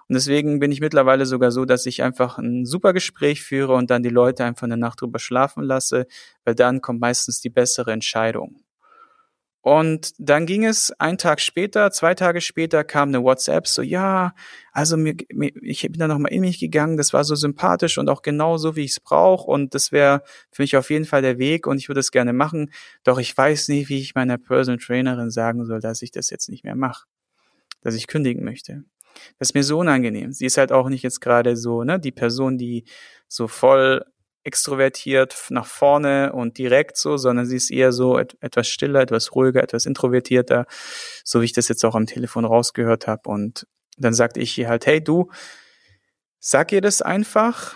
Und 0.09 0.13
deswegen 0.13 0.59
bin 0.59 0.71
ich 0.71 0.79
mittlerweile 0.79 1.25
sogar 1.25 1.51
so, 1.51 1.65
dass 1.65 1.85
ich 1.85 2.01
einfach 2.01 2.37
ein 2.37 2.65
super 2.65 2.93
Gespräch 2.93 3.41
führe 3.41 3.73
und 3.73 3.89
dann 3.89 4.03
die 4.03 4.09
Leute 4.09 4.45
einfach 4.45 4.63
eine 4.63 4.77
Nacht 4.77 5.01
drüber 5.01 5.19
schlafen 5.19 5.63
lasse, 5.63 6.07
weil 6.45 6.55
dann 6.55 6.81
kommt 6.81 7.01
meistens 7.01 7.41
die 7.41 7.49
bessere 7.49 7.91
Entscheidung. 7.91 8.61
Und 9.67 10.13
dann 10.17 10.45
ging 10.45 10.63
es 10.63 10.93
ein 10.97 11.17
Tag 11.17 11.41
später, 11.41 11.91
zwei 11.91 12.13
Tage 12.13 12.39
später 12.39 12.85
kam 12.85 13.09
eine 13.09 13.21
WhatsApp 13.21 13.67
so, 13.67 13.81
ja, 13.81 14.33
also 14.71 14.95
mir, 14.95 15.15
mir 15.33 15.51
ich 15.61 15.81
bin 15.81 15.99
da 15.99 16.07
nochmal 16.07 16.31
in 16.31 16.39
mich 16.39 16.57
gegangen, 16.57 16.95
das 16.95 17.11
war 17.11 17.25
so 17.25 17.35
sympathisch 17.35 17.97
und 17.97 18.07
auch 18.07 18.21
genau 18.21 18.55
so, 18.55 18.77
wie 18.77 18.85
ich 18.85 18.91
es 18.91 18.99
brauche 19.01 19.51
und 19.51 19.75
das 19.75 19.91
wäre 19.91 20.23
für 20.53 20.61
mich 20.61 20.77
auf 20.77 20.89
jeden 20.89 21.03
Fall 21.03 21.21
der 21.21 21.37
Weg 21.37 21.67
und 21.67 21.79
ich 21.79 21.89
würde 21.89 21.99
es 21.99 22.11
gerne 22.11 22.31
machen, 22.31 22.71
doch 23.03 23.19
ich 23.19 23.37
weiß 23.37 23.67
nicht, 23.67 23.89
wie 23.89 23.99
ich 23.99 24.15
meiner 24.15 24.37
Personal 24.37 24.79
Trainerin 24.79 25.31
sagen 25.31 25.65
soll, 25.65 25.81
dass 25.81 26.01
ich 26.01 26.11
das 26.11 26.29
jetzt 26.29 26.47
nicht 26.47 26.63
mehr 26.63 26.75
mache, 26.75 27.05
dass 27.81 27.95
ich 27.95 28.07
kündigen 28.07 28.45
möchte. 28.45 28.85
Das 29.39 29.49
ist 29.49 29.53
mir 29.53 29.63
so 29.63 29.79
unangenehm. 29.79 30.31
Sie 30.31 30.45
ist 30.45 30.57
halt 30.57 30.71
auch 30.71 30.89
nicht 30.89 31.03
jetzt 31.03 31.21
gerade 31.21 31.55
so, 31.55 31.83
ne, 31.83 31.99
die 31.99 32.11
Person, 32.11 32.57
die 32.57 32.85
so 33.27 33.47
voll 33.47 34.03
extrovertiert 34.43 35.47
nach 35.49 35.65
vorne 35.65 36.31
und 36.31 36.57
direkt 36.57 36.95
so, 36.95 37.17
sondern 37.17 37.45
sie 37.45 37.57
ist 37.57 37.69
eher 37.69 37.91
so 37.91 38.17
et 38.17 38.37
etwas 38.39 38.69
stiller, 38.69 39.01
etwas 39.01 39.35
ruhiger, 39.35 39.61
etwas 39.61 39.85
introvertierter, 39.85 40.65
so 41.25 41.41
wie 41.41 41.45
ich 41.45 41.53
das 41.53 41.67
jetzt 41.67 41.83
auch 41.83 41.95
am 41.95 42.05
Telefon 42.05 42.45
rausgehört 42.45 43.07
habe. 43.07 43.29
Und 43.29 43.67
dann 43.97 44.13
sagte 44.13 44.39
ich 44.39 44.57
ihr 44.57 44.69
halt, 44.69 44.85
hey 44.85 45.03
du, 45.03 45.29
sag 46.39 46.71
ihr 46.71 46.79
das 46.79 47.01
einfach 47.01 47.75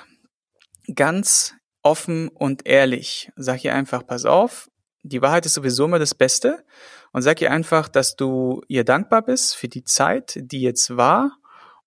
ganz 0.95 1.55
offen 1.83 2.29
und 2.29 2.65
ehrlich. 2.65 3.33
Sag 3.35 3.65
ihr 3.65 3.75
einfach, 3.75 4.07
pass 4.07 4.23
auf, 4.23 4.70
die 5.03 5.21
Wahrheit 5.21 5.45
ist 5.45 5.55
sowieso 5.55 5.85
immer 5.85 5.99
das 5.99 6.15
Beste 6.15 6.63
und 7.11 7.21
sag 7.21 7.41
ihr 7.41 7.51
einfach, 7.51 7.87
dass 7.89 8.15
du 8.15 8.61
ihr 8.67 8.83
dankbar 8.83 9.23
bist 9.23 9.55
für 9.55 9.67
die 9.67 9.83
Zeit, 9.83 10.37
die 10.37 10.61
jetzt 10.61 10.95
war 10.95 11.37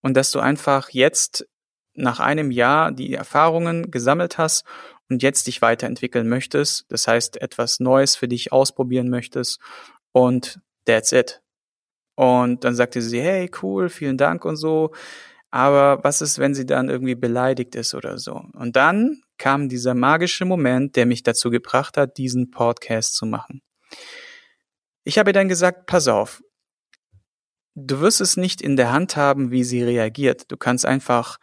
und 0.01 0.17
dass 0.17 0.31
du 0.31 0.41
einfach 0.41 0.91
jetzt 0.91 1.47
nach 1.95 2.21
einem 2.21 2.51
Jahr 2.51 2.93
die 2.93 3.15
Erfahrungen 3.15 3.91
gesammelt 3.91 4.39
hast 4.39 4.65
und 5.09 5.23
jetzt 5.23 5.47
dich 5.47 5.63
weiterentwickeln 5.63 6.29
möchtest. 6.29 6.87
Das 6.89 7.07
heißt, 7.07 7.41
etwas 7.41 7.79
Neues 7.81 8.17
für 8.17 8.29
dich 8.29 8.53
ausprobieren 8.53 9.09
möchtest 9.09 9.61
und 10.13 10.61
that's 10.85 11.13
it. 11.13 11.41
Und 12.17 12.65
dann 12.65 12.75
sagte 12.75 13.03
sie, 13.03 13.21
hey, 13.21 13.51
cool, 13.63 13.89
vielen 13.89 14.17
Dank 14.17 14.45
und 14.45 14.57
so. 14.57 14.93
Aber 15.51 16.03
was 16.03 16.21
ist, 16.21 16.39
wenn 16.39 16.55
sie 16.55 16.67
dann 16.67 16.89
irgendwie 16.89 17.15
beleidigt 17.15 17.75
ist 17.75 17.95
oder 17.95 18.19
so? 18.19 18.43
Und 18.55 18.77
dann 18.77 19.23
kam 19.39 19.69
dieser 19.69 19.95
magische 19.95 20.45
Moment, 20.45 20.97
der 20.97 21.07
mich 21.07 21.23
dazu 21.23 21.51
gebracht 21.51 21.97
hat, 21.97 22.17
diesen 22.17 22.51
Podcast 22.51 23.15
zu 23.15 23.27
machen. 23.27 23.63
Ich 25.05 25.19
habe 25.19 25.33
dann 25.33 25.49
gesagt, 25.49 25.87
pass 25.87 26.09
auf, 26.09 26.43
du 27.75 28.01
wirst 28.01 28.21
es 28.21 28.37
nicht 28.37 28.63
in 28.63 28.77
der 28.77 28.93
Hand 28.93 29.17
haben, 29.17 29.51
wie 29.51 29.65
sie 29.65 29.83
reagiert. 29.83 30.51
Du 30.51 30.57
kannst 30.57 30.87
einfach 30.87 31.39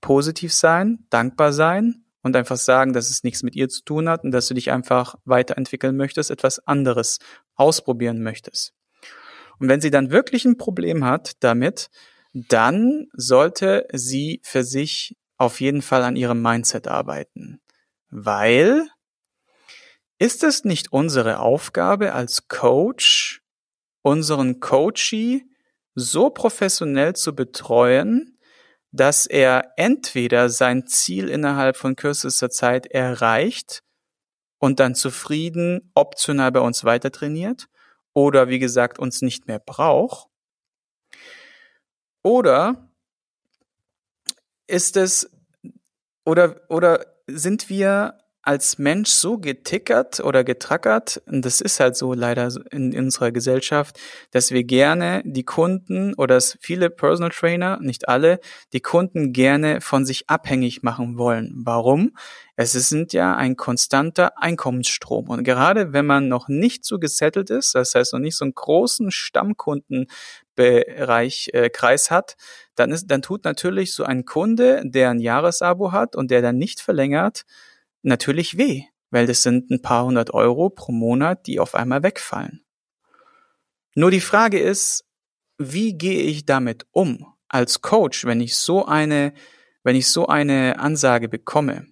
positiv 0.00 0.52
sein, 0.52 1.06
dankbar 1.10 1.52
sein 1.52 2.04
und 2.22 2.36
einfach 2.36 2.56
sagen, 2.56 2.92
dass 2.92 3.10
es 3.10 3.24
nichts 3.24 3.42
mit 3.42 3.56
ihr 3.56 3.68
zu 3.68 3.82
tun 3.84 4.08
hat 4.08 4.24
und 4.24 4.30
dass 4.30 4.48
du 4.48 4.54
dich 4.54 4.70
einfach 4.70 5.16
weiterentwickeln 5.24 5.96
möchtest, 5.96 6.30
etwas 6.30 6.66
anderes 6.66 7.18
ausprobieren 7.54 8.22
möchtest. 8.22 8.74
Und 9.58 9.68
wenn 9.68 9.80
sie 9.80 9.90
dann 9.90 10.10
wirklich 10.10 10.44
ein 10.44 10.56
Problem 10.56 11.04
hat 11.04 11.32
damit, 11.40 11.90
dann 12.32 13.08
sollte 13.12 13.86
sie 13.92 14.40
für 14.42 14.64
sich 14.64 15.16
auf 15.42 15.60
jeden 15.60 15.82
Fall 15.82 16.02
an 16.04 16.16
ihrem 16.16 16.40
Mindset 16.40 16.88
arbeiten. 16.88 17.60
Weil 18.10 18.88
ist 20.18 20.44
es 20.44 20.64
nicht 20.64 20.92
unsere 20.92 21.40
Aufgabe 21.40 22.12
als 22.12 22.46
Coach, 22.46 23.42
unseren 24.02 24.60
Coachee 24.60 25.44
so 25.94 26.30
professionell 26.30 27.14
zu 27.16 27.34
betreuen, 27.34 28.38
dass 28.92 29.26
er 29.26 29.72
entweder 29.76 30.48
sein 30.48 30.86
Ziel 30.86 31.28
innerhalb 31.28 31.76
von 31.76 31.96
kürzester 31.96 32.50
Zeit 32.50 32.86
erreicht 32.86 33.82
und 34.58 34.78
dann 34.78 34.94
zufrieden 34.94 35.90
optional 35.94 36.52
bei 36.52 36.60
uns 36.60 36.84
weiter 36.84 37.10
trainiert 37.10 37.68
oder 38.12 38.48
wie 38.48 38.58
gesagt 38.60 38.98
uns 38.98 39.22
nicht 39.22 39.48
mehr 39.48 39.58
braucht 39.58 40.28
oder 42.22 42.88
ist 44.68 44.96
es 44.96 45.31
oder 46.24 46.60
oder 46.68 47.06
sind 47.26 47.68
wir 47.68 48.18
als 48.42 48.76
Mensch 48.78 49.10
so 49.10 49.38
getickert 49.38 50.18
oder 50.18 50.42
getrackert, 50.42 51.22
und 51.26 51.44
das 51.44 51.60
ist 51.60 51.78
halt 51.78 51.96
so 51.96 52.12
leider 52.12 52.50
in, 52.72 52.96
unserer 52.98 53.30
Gesellschaft, 53.30 53.98
dass 54.32 54.50
wir 54.50 54.64
gerne 54.64 55.22
die 55.24 55.44
Kunden 55.44 56.12
oder 56.14 56.34
dass 56.34 56.58
viele 56.60 56.90
Personal 56.90 57.30
Trainer, 57.30 57.78
nicht 57.80 58.08
alle, 58.08 58.40
die 58.72 58.80
Kunden 58.80 59.32
gerne 59.32 59.80
von 59.80 60.04
sich 60.04 60.28
abhängig 60.28 60.82
machen 60.82 61.18
wollen. 61.18 61.52
Warum? 61.64 62.16
Es 62.56 62.72
sind 62.72 63.12
ja 63.12 63.36
ein 63.36 63.56
konstanter 63.56 64.42
Einkommensstrom. 64.42 65.28
Und 65.28 65.44
gerade 65.44 65.92
wenn 65.92 66.04
man 66.04 66.28
noch 66.28 66.48
nicht 66.48 66.84
so 66.84 66.98
gesettelt 66.98 67.48
ist, 67.48 67.76
das 67.76 67.94
heißt 67.94 68.12
noch 68.12 68.20
nicht 68.20 68.36
so 68.36 68.44
einen 68.44 68.54
großen 68.54 69.10
Stammkundenbereich, 70.52 71.50
äh, 71.52 71.70
Kreis 71.70 72.10
hat, 72.10 72.36
dann 72.74 72.92
ist, 72.92 73.06
dann 73.06 73.22
tut 73.22 73.44
natürlich 73.44 73.94
so 73.94 74.04
ein 74.04 74.24
Kunde, 74.24 74.82
der 74.84 75.10
ein 75.10 75.20
Jahresabo 75.20 75.92
hat 75.92 76.16
und 76.16 76.30
der 76.30 76.42
dann 76.42 76.58
nicht 76.58 76.80
verlängert, 76.80 77.44
natürlich 78.02 78.56
weh, 78.58 78.84
weil 79.10 79.26
das 79.26 79.42
sind 79.42 79.70
ein 79.70 79.82
paar 79.82 80.04
hundert 80.04 80.32
Euro 80.34 80.70
pro 80.70 80.92
Monat, 80.92 81.46
die 81.46 81.60
auf 81.60 81.74
einmal 81.74 82.02
wegfallen. 82.02 82.64
Nur 83.94 84.10
die 84.10 84.20
Frage 84.20 84.58
ist, 84.58 85.04
wie 85.58 85.96
gehe 85.96 86.22
ich 86.22 86.46
damit 86.46 86.86
um 86.92 87.26
als 87.48 87.82
Coach, 87.82 88.24
wenn 88.24 88.40
ich 88.40 88.56
so 88.56 88.86
eine, 88.86 89.34
wenn 89.82 89.96
ich 89.96 90.08
so 90.08 90.26
eine 90.26 90.78
Ansage 90.78 91.28
bekomme? 91.28 91.86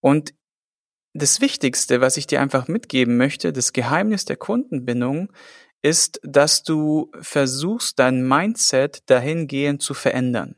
Und 0.00 0.34
das 1.14 1.42
Wichtigste, 1.42 2.00
was 2.00 2.16
ich 2.16 2.26
dir 2.26 2.40
einfach 2.40 2.68
mitgeben 2.68 3.18
möchte, 3.18 3.52
das 3.52 3.74
Geheimnis 3.74 4.24
der 4.24 4.36
Kundenbindung, 4.36 5.30
ist, 5.82 6.20
dass 6.22 6.62
du 6.62 7.10
versuchst, 7.20 7.98
dein 7.98 8.26
Mindset 8.26 9.10
dahingehend 9.10 9.82
zu 9.82 9.94
verändern. 9.94 10.56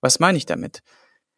Was 0.00 0.18
meine 0.18 0.38
ich 0.38 0.46
damit? 0.46 0.82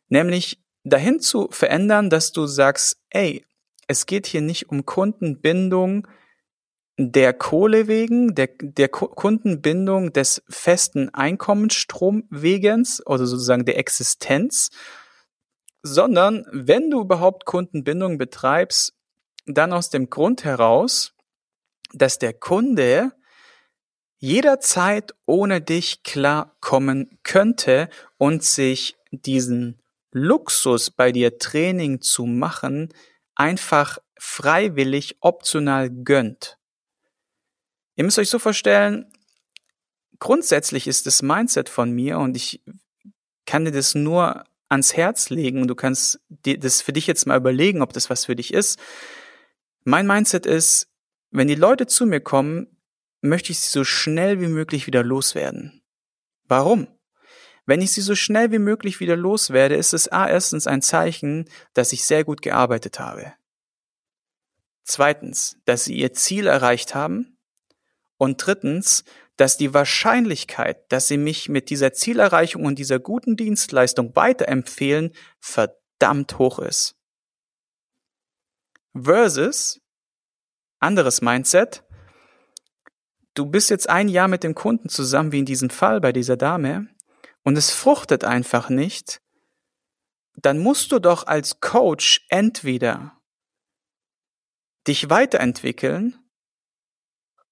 Nämlich, 0.08 0.60
dahin 0.84 1.20
zu 1.20 1.48
verändern, 1.50 2.10
dass 2.10 2.32
du 2.32 2.46
sagst, 2.46 2.98
ey, 3.10 3.44
es 3.88 4.06
geht 4.06 4.26
hier 4.26 4.40
nicht 4.40 4.70
um 4.70 4.86
Kundenbindung 4.86 6.06
der 6.98 7.34
Kohle 7.34 7.88
wegen, 7.88 8.34
der, 8.34 8.48
der 8.60 8.88
Kundenbindung 8.88 10.12
des 10.12 10.42
festen 10.48 11.12
Einkommensstromwegens 11.12 13.04
oder 13.06 13.26
sozusagen 13.26 13.64
der 13.64 13.78
Existenz, 13.78 14.70
sondern 15.82 16.46
wenn 16.52 16.90
du 16.90 17.00
überhaupt 17.00 17.44
Kundenbindung 17.44 18.16
betreibst, 18.16 18.94
dann 19.44 19.72
aus 19.72 19.90
dem 19.90 20.08
Grund 20.08 20.44
heraus, 20.44 21.12
dass 21.92 22.18
der 22.18 22.32
Kunde 22.32 23.12
jederzeit 24.18 25.14
ohne 25.26 25.60
dich 25.60 26.02
klarkommen 26.02 27.18
könnte 27.22 27.88
und 28.18 28.42
sich 28.42 28.96
diesen 29.10 29.80
Luxus 30.12 30.90
bei 30.90 31.12
dir 31.12 31.38
Training 31.38 32.00
zu 32.00 32.24
machen, 32.24 32.92
einfach 33.34 33.98
freiwillig 34.18 35.18
optional 35.20 35.90
gönnt. 35.90 36.58
Ihr 37.96 38.04
müsst 38.04 38.18
euch 38.18 38.30
so 38.30 38.38
vorstellen, 38.38 39.12
grundsätzlich 40.18 40.86
ist 40.86 41.06
das 41.06 41.22
Mindset 41.22 41.68
von 41.68 41.92
mir 41.92 42.18
und 42.18 42.36
ich 42.36 42.62
kann 43.44 43.64
dir 43.64 43.72
das 43.72 43.94
nur 43.94 44.44
ans 44.68 44.96
Herz 44.96 45.30
legen 45.30 45.62
und 45.62 45.68
du 45.68 45.74
kannst 45.74 46.20
dir 46.28 46.58
das 46.58 46.82
für 46.82 46.92
dich 46.92 47.06
jetzt 47.06 47.26
mal 47.26 47.36
überlegen, 47.36 47.82
ob 47.82 47.92
das 47.92 48.10
was 48.10 48.24
für 48.24 48.36
dich 48.36 48.52
ist. 48.52 48.78
Mein 49.84 50.06
Mindset 50.06 50.46
ist, 50.46 50.88
wenn 51.30 51.48
die 51.48 51.54
Leute 51.54 51.86
zu 51.86 52.06
mir 52.06 52.20
kommen, 52.20 52.75
möchte 53.26 53.52
ich 53.52 53.60
sie 53.60 53.70
so 53.70 53.84
schnell 53.84 54.40
wie 54.40 54.48
möglich 54.48 54.86
wieder 54.86 55.02
loswerden. 55.02 55.82
Warum? 56.44 56.88
Wenn 57.66 57.80
ich 57.80 57.92
sie 57.92 58.00
so 58.00 58.14
schnell 58.14 58.52
wie 58.52 58.60
möglich 58.60 59.00
wieder 59.00 59.16
loswerde, 59.16 59.74
ist 59.74 59.92
es 59.92 60.08
A 60.08 60.28
erstens 60.28 60.66
ein 60.66 60.82
Zeichen, 60.82 61.48
dass 61.74 61.92
ich 61.92 62.04
sehr 62.04 62.24
gut 62.24 62.40
gearbeitet 62.40 63.00
habe. 63.00 63.34
Zweitens, 64.84 65.58
dass 65.64 65.84
sie 65.84 65.96
ihr 65.96 66.12
Ziel 66.12 66.46
erreicht 66.46 66.94
haben. 66.94 67.38
Und 68.18 68.46
drittens, 68.46 69.04
dass 69.36 69.56
die 69.56 69.74
Wahrscheinlichkeit, 69.74 70.90
dass 70.90 71.08
sie 71.08 71.18
mich 71.18 71.48
mit 71.48 71.68
dieser 71.68 71.92
Zielerreichung 71.92 72.64
und 72.64 72.78
dieser 72.78 72.98
guten 73.00 73.36
Dienstleistung 73.36 74.14
weiterempfehlen, 74.14 75.12
verdammt 75.40 76.38
hoch 76.38 76.60
ist. 76.60 76.96
Versus 78.94 79.80
anderes 80.78 81.20
Mindset. 81.20 81.84
Du 83.36 83.44
bist 83.44 83.68
jetzt 83.68 83.90
ein 83.90 84.08
Jahr 84.08 84.28
mit 84.28 84.42
dem 84.42 84.54
Kunden 84.54 84.88
zusammen, 84.88 85.30
wie 85.30 85.40
in 85.40 85.44
diesem 85.44 85.68
Fall 85.68 86.00
bei 86.00 86.10
dieser 86.10 86.38
Dame, 86.38 86.88
und 87.44 87.58
es 87.58 87.70
fruchtet 87.70 88.24
einfach 88.24 88.70
nicht, 88.70 89.20
dann 90.36 90.58
musst 90.58 90.90
du 90.90 90.98
doch 90.98 91.26
als 91.26 91.60
Coach 91.60 92.24
entweder 92.30 93.20
dich 94.86 95.10
weiterentwickeln 95.10 96.18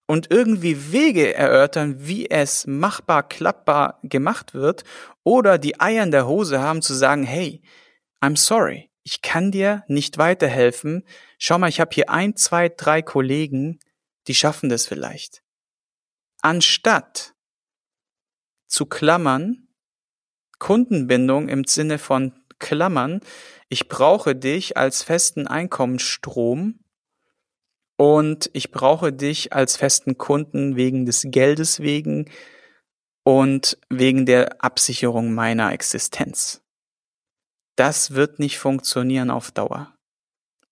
und 0.07 0.31
irgendwie 0.31 0.91
Wege 0.91 1.35
erörtern, 1.35 2.07
wie 2.07 2.31
es 2.31 2.67
machbar, 2.67 3.29
klappbar 3.29 4.01
gemacht 4.03 4.55
wird, 4.55 4.85
oder 5.23 5.59
die 5.59 5.81
Eier 5.81 6.03
in 6.03 6.13
der 6.13 6.27
Hose 6.27 6.61
haben 6.61 6.81
zu 6.81 6.95
sagen, 6.95 7.25
hey, 7.25 7.61
I'm 8.23 8.39
sorry, 8.39 8.91
ich 9.03 9.21
kann 9.21 9.51
dir 9.53 9.85
nicht 9.87 10.17
weiterhelfen. 10.17 11.07
Schau 11.37 11.59
mal, 11.59 11.69
ich 11.69 11.79
habe 11.79 11.95
hier 11.95 12.09
ein, 12.09 12.37
zwei, 12.37 12.71
drei 12.71 13.03
Kollegen, 13.03 13.81
die 14.29 14.35
schaffen 14.35 14.71
das 14.71 14.87
vielleicht. 14.87 15.44
Anstatt 16.45 17.35
zu 18.67 18.85
klammern, 18.85 19.67
Kundenbindung 20.59 21.49
im 21.49 21.65
Sinne 21.65 21.97
von 21.97 22.35
Klammern. 22.59 23.21
Ich 23.71 23.89
brauche 23.89 24.37
dich 24.37 24.77
als 24.77 25.03
festen 25.03 25.47
Einkommensstrom 25.47 26.81
und 27.97 28.51
ich 28.53 28.71
brauche 28.71 29.11
dich 29.11 29.55
als 29.55 29.79
festen 29.79 30.19
Kunden 30.19 30.77
wegen 30.77 31.07
des 31.07 31.25
Geldes 31.29 31.81
wegen 31.81 32.31
und 33.23 33.79
wegen 33.89 34.27
der 34.27 34.63
Absicherung 34.63 35.33
meiner 35.33 35.73
Existenz. 35.73 36.63
Das 37.75 38.11
wird 38.11 38.39
nicht 38.39 38.59
funktionieren 38.59 39.31
auf 39.31 39.51
Dauer. 39.51 39.97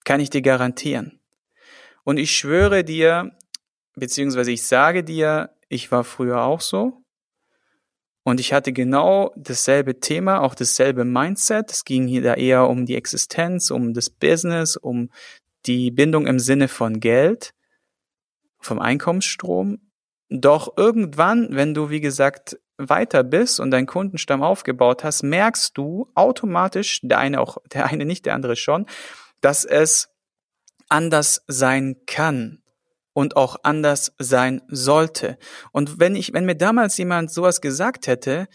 Kann 0.04 0.20
ich 0.20 0.28
dir 0.28 0.42
garantieren. 0.42 1.18
Und 2.04 2.18
ich 2.18 2.36
schwöre 2.36 2.84
dir, 2.84 3.34
beziehungsweise 3.94 4.52
ich 4.52 4.66
sage 4.66 5.02
dir, 5.02 5.50
ich 5.72 5.90
war 5.90 6.04
früher 6.04 6.42
auch 6.42 6.60
so. 6.60 7.02
Und 8.24 8.38
ich 8.38 8.52
hatte 8.52 8.72
genau 8.72 9.32
dasselbe 9.36 9.98
Thema, 9.98 10.42
auch 10.42 10.54
dasselbe 10.54 11.04
Mindset. 11.04 11.72
Es 11.72 11.84
ging 11.84 12.06
hier 12.06 12.22
da 12.22 12.34
eher 12.34 12.68
um 12.68 12.86
die 12.86 12.94
Existenz, 12.94 13.70
um 13.70 13.94
das 13.94 14.10
Business, 14.10 14.76
um 14.76 15.10
die 15.66 15.90
Bindung 15.90 16.26
im 16.26 16.38
Sinne 16.38 16.68
von 16.68 17.00
Geld, 17.00 17.52
vom 18.60 18.78
Einkommensstrom. 18.78 19.78
Doch 20.28 20.76
irgendwann, 20.76 21.48
wenn 21.50 21.74
du, 21.74 21.90
wie 21.90 22.00
gesagt, 22.00 22.60
weiter 22.76 23.24
bist 23.24 23.58
und 23.58 23.70
deinen 23.70 23.86
Kundenstamm 23.86 24.42
aufgebaut 24.42 25.02
hast, 25.04 25.22
merkst 25.22 25.76
du 25.76 26.10
automatisch, 26.14 27.00
der 27.02 27.18
eine 27.18 27.40
auch, 27.40 27.58
der 27.72 27.86
eine 27.86 28.04
nicht, 28.04 28.26
der 28.26 28.34
andere 28.34 28.56
schon, 28.56 28.86
dass 29.40 29.64
es 29.64 30.10
anders 30.88 31.42
sein 31.48 31.96
kann 32.06 32.61
und 33.12 33.36
auch 33.36 33.56
anders 33.62 34.12
sein 34.18 34.62
sollte. 34.68 35.38
Und 35.72 36.00
wenn 36.00 36.14
ich, 36.14 36.32
wenn 36.32 36.46
mir 36.46 36.56
damals 36.56 36.96
jemand 36.96 37.30
sowas 37.30 37.60
gesagt 37.60 38.06
hätte, 38.06 38.48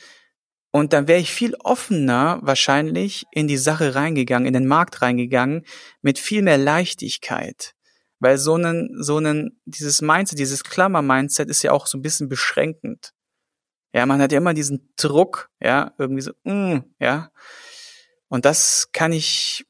und 0.71 0.93
dann 0.93 1.07
wäre 1.07 1.19
ich 1.19 1.31
viel 1.31 1.55
offener 1.55 2.39
wahrscheinlich 2.43 3.25
in 3.31 3.47
die 3.47 3.57
Sache 3.57 3.95
reingegangen, 3.95 4.47
in 4.47 4.53
den 4.53 4.67
Markt 4.67 5.01
reingegangen, 5.01 5.65
mit 6.01 6.19
viel 6.19 6.41
mehr 6.41 6.57
Leichtigkeit. 6.57 7.73
Weil 8.19 8.37
so 8.37 8.55
einen, 8.55 9.01
so 9.01 9.17
einen, 9.17 9.59
dieses 9.65 10.01
Mindset, 10.01 10.39
dieses 10.39 10.63
Klammer-Mindset 10.63 11.49
ist 11.49 11.63
ja 11.63 11.71
auch 11.71 11.87
so 11.87 11.97
ein 11.97 12.01
bisschen 12.01 12.29
beschränkend. 12.29 13.13
Ja, 13.93 14.05
man 14.05 14.21
hat 14.21 14.31
ja 14.31 14.39
immer 14.39 14.53
diesen 14.53 14.93
Druck, 14.97 15.49
ja, 15.59 15.93
irgendwie 15.97 16.21
so, 16.21 16.31
mm, 16.43 16.79
ja. 16.99 17.31
Und 18.27 18.45
das 18.45 18.89
kann 18.91 19.13
ich, 19.13 19.65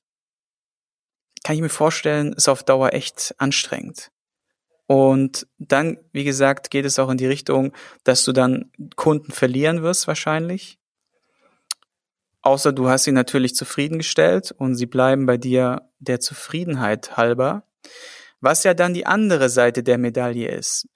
kann 1.44 1.56
ich 1.56 1.62
mir 1.62 1.70
vorstellen, 1.70 2.34
ist 2.34 2.50
auf 2.50 2.64
Dauer 2.64 2.94
echt 2.94 3.36
anstrengend. 3.38 4.12
Und 4.88 5.48
dann, 5.58 5.98
wie 6.14 6.24
gesagt, 6.24 6.72
geht 6.72 6.86
es 6.86 6.98
auch 6.98 7.10
in 7.10 7.18
die 7.18 7.28
Richtung, 7.28 7.74
dass 8.06 8.24
du 8.24 8.32
dann 8.32 8.72
Kunden 8.96 9.32
verlieren 9.32 9.84
wirst 9.84 10.08
wahrscheinlich. 10.08 10.80
Außer 12.42 12.72
du 12.72 12.88
hast 12.88 13.04
sie 13.04 13.12
natürlich 13.12 13.54
zufriedengestellt 13.56 14.54
und 14.58 14.76
sie 14.76 14.86
bleiben 14.86 15.26
bei 15.26 15.36
dir 15.36 15.90
der 16.00 16.22
Zufriedenheit 16.22 17.18
halber. 17.18 17.64
Was 18.40 18.64
ja 18.64 18.74
dann 18.74 18.94
die 18.94 19.06
andere 19.06 19.50
Seite 19.50 19.84
der 19.84 19.98
Medaille 19.98 20.50
ist. 20.50 20.88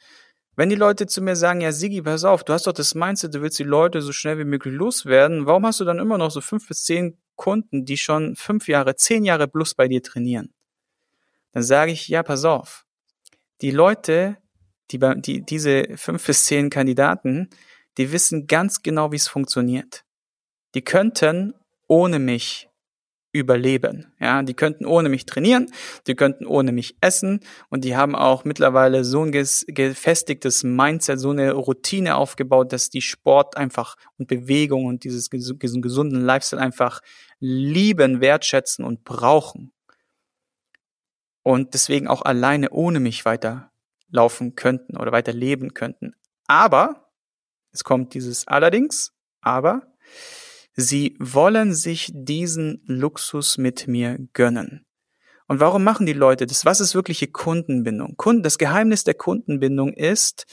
Wenn 0.56 0.70
die 0.70 0.76
Leute 0.76 1.08
zu 1.08 1.22
mir 1.22 1.36
sagen, 1.36 1.62
ja, 1.62 1.72
Sigi, 1.72 2.02
pass 2.02 2.24
auf, 2.24 2.44
du 2.44 2.54
hast 2.54 2.68
doch 2.68 2.74
das 2.74 2.96
Mindset, 2.96 3.34
du 3.34 3.42
willst 3.42 3.60
die 3.60 3.64
Leute 3.64 4.02
so 4.02 4.12
schnell 4.12 4.38
wie 4.38 4.46
möglich 4.46 4.74
loswerden, 4.74 5.46
warum 5.46 5.66
hast 5.66 5.80
du 5.80 5.86
dann 5.86 6.00
immer 6.00 6.18
noch 6.18 6.32
so 6.32 6.40
fünf 6.40 6.68
bis 6.68 6.84
zehn 6.84 7.18
Kunden, 7.36 7.84
die 7.84 7.98
schon 7.98 8.36
fünf 8.36 8.68
Jahre, 8.68 8.96
zehn 8.96 9.26
Jahre 9.26 9.48
plus 9.48 9.74
bei 9.74 9.88
dir 9.88 10.04
trainieren? 10.04 10.54
Dann 11.54 11.64
sage 11.64 11.92
ich, 11.92 12.08
ja, 12.08 12.22
pass 12.22 12.46
auf. 12.46 12.86
Die 13.62 13.72
Leute, 13.72 14.38
die, 14.92 15.00
die, 15.00 15.46
diese 15.46 15.86
fünf 15.96 16.26
bis 16.26 16.46
zehn 16.46 16.70
Kandidaten, 16.70 17.50
die 17.98 18.12
wissen 18.12 18.48
ganz 18.48 18.82
genau, 18.82 19.12
wie 19.12 19.18
es 19.18 19.28
funktioniert. 19.28 20.04
Die 20.74 20.82
könnten 20.82 21.54
ohne 21.88 22.20
mich 22.20 22.70
überleben. 23.34 24.14
Ja, 24.20 24.44
die 24.44 24.54
könnten 24.54 24.86
ohne 24.86 25.08
mich 25.08 25.26
trainieren, 25.26 25.72
die 26.08 26.16
könnten 26.16 26.46
ohne 26.46 26.72
mich 26.72 26.98
essen 27.00 27.40
und 27.70 27.86
die 27.86 27.96
haben 27.96 28.16
auch 28.16 28.44
mittlerweile 28.44 29.06
so 29.06 29.24
ein 29.24 29.32
gefestigtes 29.32 30.64
Mindset, 30.64 31.20
so 31.20 31.30
eine 31.30 31.54
Routine 31.54 32.16
aufgebaut, 32.16 32.74
dass 32.74 32.90
die 32.90 33.02
Sport 33.02 33.56
einfach 33.56 33.96
und 34.18 34.28
Bewegung 34.28 34.86
und 34.86 35.06
dieses 35.06 35.30
diesen 35.30 35.82
gesunden 35.82 36.22
Lifestyle 36.22 36.62
einfach 36.62 37.02
lieben, 37.40 38.20
wertschätzen 38.20 38.84
und 38.84 39.06
brauchen. 39.06 39.72
Und 41.44 41.74
deswegen 41.74 42.08
auch 42.08 42.22
alleine 42.22 42.70
ohne 42.70 43.00
mich 43.00 43.26
weiterlaufen 43.26 44.56
könnten 44.56 44.98
oder 44.98 45.12
weiter 45.12 45.34
leben 45.34 45.74
könnten. 45.74 46.14
Aber, 46.48 47.12
es 47.72 47.84
kommt 47.84 48.14
dieses 48.14 48.48
allerdings, 48.48 49.14
aber 49.42 49.92
Sie 50.74 51.18
wollen 51.20 51.74
sich 51.74 52.12
diesen 52.14 52.82
Luxus 52.86 53.58
mit 53.58 53.88
mir 53.88 54.18
gönnen. 54.34 54.86
Und 55.48 55.60
warum 55.60 55.84
machen 55.84 56.06
die 56.06 56.14
Leute 56.14 56.46
das? 56.46 56.64
Was 56.64 56.80
ist 56.80 56.96
wirkliche 56.96 57.28
Kundenbindung? 57.28 58.16
Das 58.42 58.58
Geheimnis 58.58 59.04
der 59.04 59.16
Kundenbindung 59.16 59.92
ist, 59.94 60.46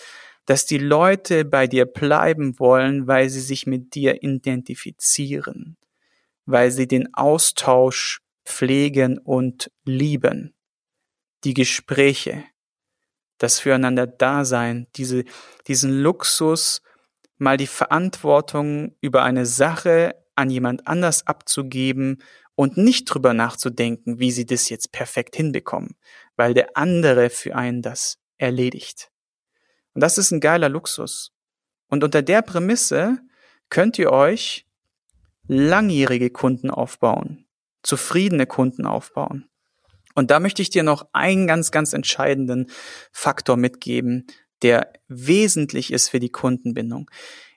dass 0.45 0.67
die 0.67 0.79
Leute 0.79 1.45
bei 1.45 1.69
dir 1.69 1.87
bleiben 1.87 2.59
wollen, 2.59 3.07
weil 3.07 3.29
sie 3.29 3.41
sich 3.41 3.67
mit 3.67 3.95
dir 3.95 4.23
identifizieren, 4.25 5.77
weil 6.47 6.73
sie 6.73 6.89
den 6.89 7.15
Austausch 7.15 8.21
pflegen 8.45 9.19
und 9.19 9.71
lieben, 9.85 10.55
die 11.45 11.55
Gespräche, 11.55 12.45
das 13.39 13.61
Füreinander-Dasein, 13.61 14.89
diese, 14.97 15.25
diesen 15.67 15.93
Luxus 16.01 16.83
mal 17.37 17.57
die 17.57 17.69
Verantwortung 17.69 18.97
über 19.01 19.23
eine 19.23 19.47
Sache 19.47 20.17
an 20.35 20.51
jemand 20.51 20.87
anders 20.87 21.27
abzugeben 21.27 22.23
und 22.55 22.77
nicht 22.77 23.05
drüber 23.05 23.35
nachzudenken, 23.35 24.19
wie 24.19 24.33
sie 24.33 24.45
das 24.45 24.69
jetzt 24.69 24.91
perfekt 24.91 25.37
hinbekommen, 25.37 25.97
weil 26.37 26.55
der 26.55 26.77
andere 26.77 27.31
für 27.31 27.55
einen 27.55 27.83
das 27.83 28.19
erledigt. 28.37 29.11
Und 29.95 30.03
das 30.03 30.19
ist 30.19 30.33
ein 30.33 30.41
geiler 30.41 30.69
Luxus. 30.69 31.33
Und 31.89 32.05
unter 32.05 32.23
der 32.23 32.43
Prämisse 32.43 33.19
könnt 33.71 33.99
ihr 33.99 34.11
euch 34.11 34.67
langjährige 35.47 36.31
Kunden 36.31 36.71
aufbauen, 36.71 37.47
zufriedene 37.83 38.47
Kunden 38.47 38.87
aufbauen. 38.87 39.48
Und 40.19 40.33
da 40.33 40.41
möchte 40.41 40.63
ich 40.63 40.69
dir 40.69 40.83
noch 40.83 41.07
einen 41.13 41.47
ganz, 41.47 41.71
ganz 41.71 41.93
entscheidenden 41.93 42.67
Faktor 43.13 43.57
mitgeben, 43.57 44.27
der 44.63 44.93
wesentlich 45.07 45.93
ist 45.93 46.09
für 46.09 46.19
die 46.19 46.29
Kundenbindung. 46.29 47.09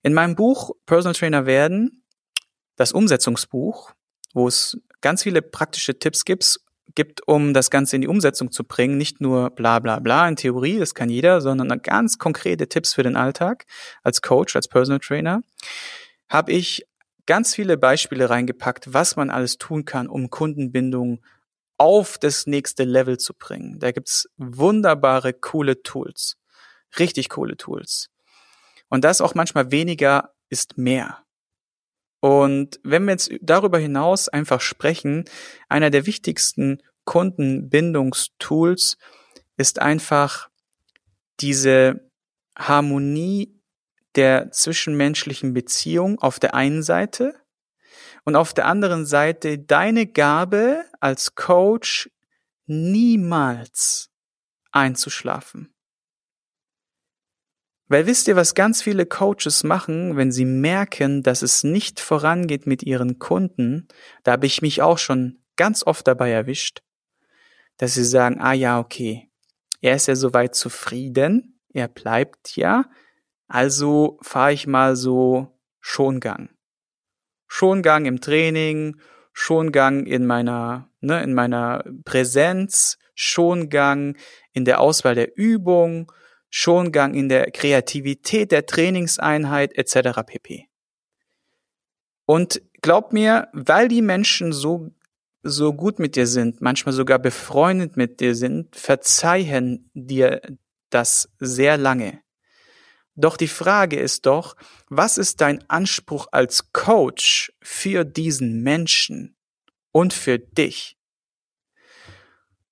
In 0.04 0.14
meinem 0.14 0.36
Buch 0.36 0.76
Personal 0.86 1.16
Trainer 1.16 1.48
werden, 1.48 2.04
das 2.76 2.92
Umsetzungsbuch, 2.92 3.94
wo 4.36 4.48
es 4.48 4.80
ganz 5.02 5.24
viele 5.24 5.42
praktische 5.42 5.98
Tipps 5.98 6.24
gibt, 6.24 6.60
gibt, 6.94 7.28
um 7.28 7.56
das 7.56 7.72
Ganze 7.72 7.96
in 7.96 8.04
die 8.04 8.08
Umsetzung 8.08 8.52
zu 8.52 8.64
bringen. 8.64 8.96
Nicht 8.96 9.22
nur 9.22 9.50
bla 9.50 9.80
bla 9.80 9.98
bla 9.98 10.28
in 10.28 10.36
Theorie, 10.36 10.78
das 10.78 10.94
kann 10.94 11.10
jeder, 11.10 11.42
sondern 11.42 11.82
ganz 11.82 12.20
konkrete 12.20 12.70
Tipps 12.70 12.94
für 12.94 13.02
den 13.02 13.16
Alltag 13.16 13.66
als 14.04 14.22
Coach, 14.22 14.56
als 14.56 14.68
Personal 14.68 15.00
Trainer, 15.00 15.42
habe 16.30 16.52
ich 16.52 16.86
ganz 17.26 17.56
viele 17.56 17.80
Beispiele 17.80 18.30
reingepackt, 18.30 18.94
was 18.94 19.16
man 19.16 19.32
alles 19.32 19.58
tun 19.58 19.84
kann, 19.84 20.08
um 20.08 20.30
Kundenbindung 20.30 21.22
auf 21.82 22.20
das 22.20 22.46
nächste 22.46 22.84
Level 22.84 23.18
zu 23.18 23.34
bringen. 23.34 23.80
Da 23.80 23.92
gibt's 23.92 24.30
wunderbare, 24.38 25.34
coole 25.34 25.82
Tools. 25.82 26.38
Richtig 27.00 27.30
coole 27.30 27.58
Tools. 27.58 28.10
Und 28.88 29.04
das 29.04 29.20
auch 29.20 29.34
manchmal 29.34 29.72
weniger 29.72 30.32
ist 30.50 30.78
mehr. 30.78 31.24
Und 32.20 32.80
wenn 32.84 33.06
wir 33.06 33.14
jetzt 33.14 33.32
darüber 33.42 33.80
hinaus 33.80 34.30
einfach 34.30 34.62
sprechen, 34.62 35.26
einer 35.70 35.90
der 35.90 36.06
wichtigsten 36.06 36.84
Kundenbindungstools 37.06 38.98
ist 39.58 39.82
einfach 39.82 40.50
diese 41.40 42.12
Harmonie 42.56 43.60
der 44.14 44.52
zwischenmenschlichen 44.52 45.56
Beziehung 45.56 46.20
auf 46.20 46.38
der 46.38 46.54
einen 46.54 46.84
Seite 46.84 47.41
und 48.24 48.36
auf 48.36 48.54
der 48.54 48.66
anderen 48.66 49.06
Seite 49.06 49.60
deine 49.60 50.08
Gabe 50.08 50.84
als 51.00 51.36
Coach 51.36 52.10
niemals 52.66 54.10
einzuschlafen. 54.72 55.74
Weil 57.88 58.06
wisst 58.06 58.30
ihr, 58.30 58.38
was 58.38 58.56
ganz 58.56 58.82
viele 58.82 59.06
Coaches 59.06 59.66
machen, 59.66 60.16
wenn 60.16 60.32
sie 60.32 60.46
merken, 60.46 61.24
dass 61.24 61.42
es 61.42 61.66
nicht 61.66 62.00
vorangeht 62.00 62.66
mit 62.66 62.84
ihren 62.84 63.20
Kunden? 63.20 63.90
Da 64.24 64.32
habe 64.32 64.46
ich 64.46 64.62
mich 64.62 64.82
auch 64.82 64.98
schon 64.98 65.44
ganz 65.58 65.86
oft 65.86 66.08
dabei 66.08 66.32
erwischt, 66.32 66.84
dass 67.76 67.96
sie 67.96 68.06
sagen, 68.06 68.40
ah 68.40 68.54
ja, 68.54 68.80
okay, 68.80 69.30
er 69.82 69.96
ist 69.96 70.08
ja 70.08 70.16
soweit 70.16 70.56
zufrieden, 70.56 71.60
er 71.74 71.90
bleibt 71.90 72.56
ja, 72.56 72.86
also 73.50 74.18
fahre 74.22 74.54
ich 74.54 74.68
mal 74.68 74.96
so 74.96 75.60
Schongang. 75.82 76.50
Schongang 77.54 78.06
im 78.06 78.22
Training, 78.22 78.96
Schongang 79.34 80.06
in 80.06 80.26
meiner, 80.26 80.90
ne, 81.02 81.22
in 81.22 81.34
meiner 81.34 81.84
Präsenz, 82.06 82.98
Schongang 83.14 84.16
in 84.54 84.64
der 84.64 84.80
Auswahl 84.80 85.16
der 85.16 85.38
Übung, 85.38 86.10
Schongang 86.50 87.14
in 87.14 87.28
der 87.28 87.52
Kreativität 87.52 88.54
der 88.54 88.66
Trainingseinheit 88.66 89.78
etc. 89.78 90.22
pp. 90.26 90.70
Und 92.26 92.62
glaub 92.82 93.12
mir, 93.12 93.50
weil 93.52 93.90
die 93.90 94.02
Menschen 94.02 94.54
so 94.54 94.90
so 95.44 95.74
gut 95.74 96.00
mit 96.00 96.16
dir 96.16 96.28
sind, 96.28 96.62
manchmal 96.62 96.94
sogar 96.94 97.20
befreundet 97.20 97.98
mit 97.98 98.22
dir 98.22 98.34
sind, 98.34 98.78
verzeihen 98.78 99.90
dir 99.94 100.40
das 100.90 101.30
sehr 101.40 101.78
lange. 101.78 102.22
Doch 103.22 103.38
die 103.38 103.48
Frage 103.48 104.00
ist 104.00 104.26
doch, 104.26 104.56
was 104.90 105.20
ist 105.20 105.42
dein 105.42 105.64
Anspruch 105.70 106.28
als 106.32 106.74
Coach 106.74 107.54
für 107.62 108.04
diesen 108.04 108.64
Menschen 108.64 109.36
und 109.92 110.12
für 110.12 110.40
dich? 110.40 110.98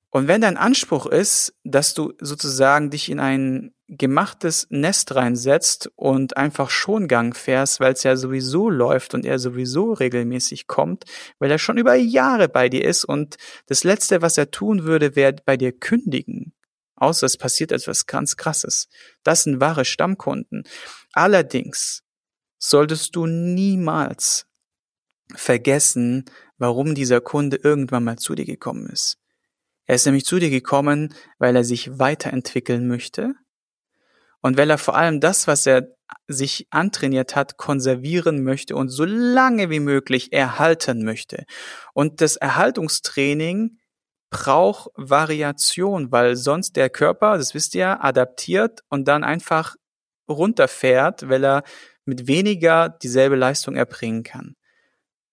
Und 0.10 0.28
wenn 0.28 0.42
dein 0.42 0.58
Anspruch 0.58 1.06
ist, 1.06 1.54
dass 1.64 1.94
du 1.94 2.14
sozusagen 2.20 2.90
dich 2.90 3.12
in 3.12 3.20
ein 3.20 3.76
gemachtes 3.88 4.66
Nest 4.72 5.14
reinsetzt 5.14 5.92
und 5.96 6.36
einfach 6.36 6.72
Schongang 6.72 7.36
fährst, 7.36 7.80
weil 7.80 7.94
es 7.94 8.02
ja 8.02 8.16
sowieso 8.16 8.72
läuft 8.72 9.14
und 9.14 9.28
er 9.28 9.38
sowieso 9.38 9.94
regelmäßig 9.94 10.66
kommt, 10.66 11.06
weil 11.38 11.52
er 11.52 11.60
schon 11.60 11.78
über 11.78 11.94
Jahre 11.94 12.50
bei 12.50 12.70
dir 12.70 12.84
ist 12.86 13.06
und 13.06 13.38
das 13.68 13.84
Letzte, 13.84 14.24
was 14.24 14.36
er 14.40 14.50
tun 14.50 14.84
würde, 14.84 15.16
wäre 15.16 15.36
bei 15.46 15.58
dir 15.58 15.72
kündigen. 15.72 16.54
Außer 17.00 17.26
es 17.26 17.38
passiert 17.38 17.72
etwas 17.72 18.06
ganz 18.06 18.38
Krasses. 18.38 18.90
Das 19.24 19.44
sind 19.44 19.60
wahre 19.60 19.86
Stammkunden. 19.86 20.64
Allerdings 21.14 22.04
solltest 22.58 23.16
du 23.16 23.26
niemals 23.26 24.46
vergessen, 25.34 26.26
warum 26.58 26.94
dieser 26.94 27.22
Kunde 27.22 27.58
irgendwann 27.64 28.04
mal 28.04 28.18
zu 28.18 28.36
dir 28.36 28.46
gekommen 28.46 28.90
ist. 28.90 29.18
Er 29.86 29.96
ist 29.96 30.06
nämlich 30.06 30.26
zu 30.26 30.38
dir 30.38 30.50
gekommen, 30.50 31.16
weil 31.40 31.56
er 31.56 31.64
sich 31.64 31.98
weiterentwickeln 31.98 32.88
möchte 32.88 33.34
und 34.42 34.58
weil 34.58 34.70
er 34.70 34.78
vor 34.78 34.96
allem 34.96 35.20
das, 35.20 35.48
was 35.48 35.66
er 35.66 35.88
sich 36.28 36.68
antrainiert 36.70 37.36
hat, 37.36 37.58
konservieren 37.58 38.44
möchte 38.44 38.76
und 38.76 38.90
so 38.90 39.06
lange 39.06 39.70
wie 39.70 39.80
möglich 39.80 40.32
erhalten 40.32 41.04
möchte. 41.04 41.46
Und 41.94 42.22
das 42.22 42.36
Erhaltungstraining 42.36 43.79
braucht 44.30 44.90
Variation, 44.96 46.12
weil 46.12 46.36
sonst 46.36 46.76
der 46.76 46.90
Körper, 46.90 47.38
das 47.38 47.54
wisst 47.54 47.76
ihr, 47.76 48.04
adaptiert 48.04 48.82
und 48.90 49.08
dann 49.08 49.24
einfach 49.24 49.76
runterfährt, 50.28 51.28
weil 51.30 51.44
er 51.44 51.64
mit 52.06 52.28
weniger 52.28 52.90
dieselbe 52.90 53.36
Leistung 53.36 53.76
erbringen 53.76 54.24
kann. 54.24 54.56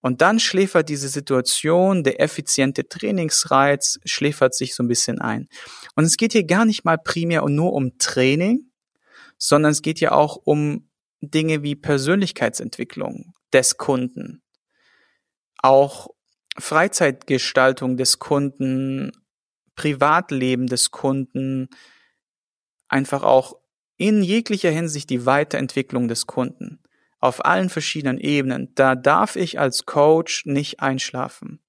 Und 0.00 0.22
dann 0.22 0.38
schläfert 0.38 0.88
diese 0.88 1.08
Situation, 1.08 2.04
der 2.04 2.20
effiziente 2.20 2.88
Trainingsreiz 2.88 3.98
schläfert 4.04 4.54
sich 4.54 4.74
so 4.74 4.84
ein 4.84 4.88
bisschen 4.88 5.20
ein. 5.20 5.48
Und 5.96 6.04
es 6.04 6.16
geht 6.16 6.32
hier 6.32 6.44
gar 6.44 6.64
nicht 6.64 6.84
mal 6.84 6.96
primär 6.96 7.42
und 7.42 7.54
nur 7.54 7.72
um 7.72 7.98
Training, 7.98 8.70
sondern 9.36 9.72
es 9.72 9.82
geht 9.82 9.98
ja 10.00 10.12
auch 10.12 10.36
um 10.36 10.88
Dinge 11.20 11.62
wie 11.62 11.74
Persönlichkeitsentwicklung 11.74 13.34
des 13.52 13.78
Kunden, 13.78 14.42
auch 15.58 16.08
Freizeitgestaltung 16.58 17.96
des 17.96 18.18
Kunden, 18.18 19.12
Privatleben 19.74 20.66
des 20.66 20.90
Kunden, 20.90 21.68
einfach 22.88 23.22
auch 23.22 23.56
in 23.96 24.22
jeglicher 24.22 24.70
Hinsicht 24.70 25.10
die 25.10 25.26
Weiterentwicklung 25.26 26.08
des 26.08 26.26
Kunden 26.26 26.80
auf 27.18 27.44
allen 27.44 27.70
verschiedenen 27.70 28.18
Ebenen. 28.18 28.72
Da 28.74 28.94
darf 28.94 29.36
ich 29.36 29.58
als 29.58 29.86
Coach 29.86 30.46
nicht 30.46 30.80
einschlafen. 30.80 31.60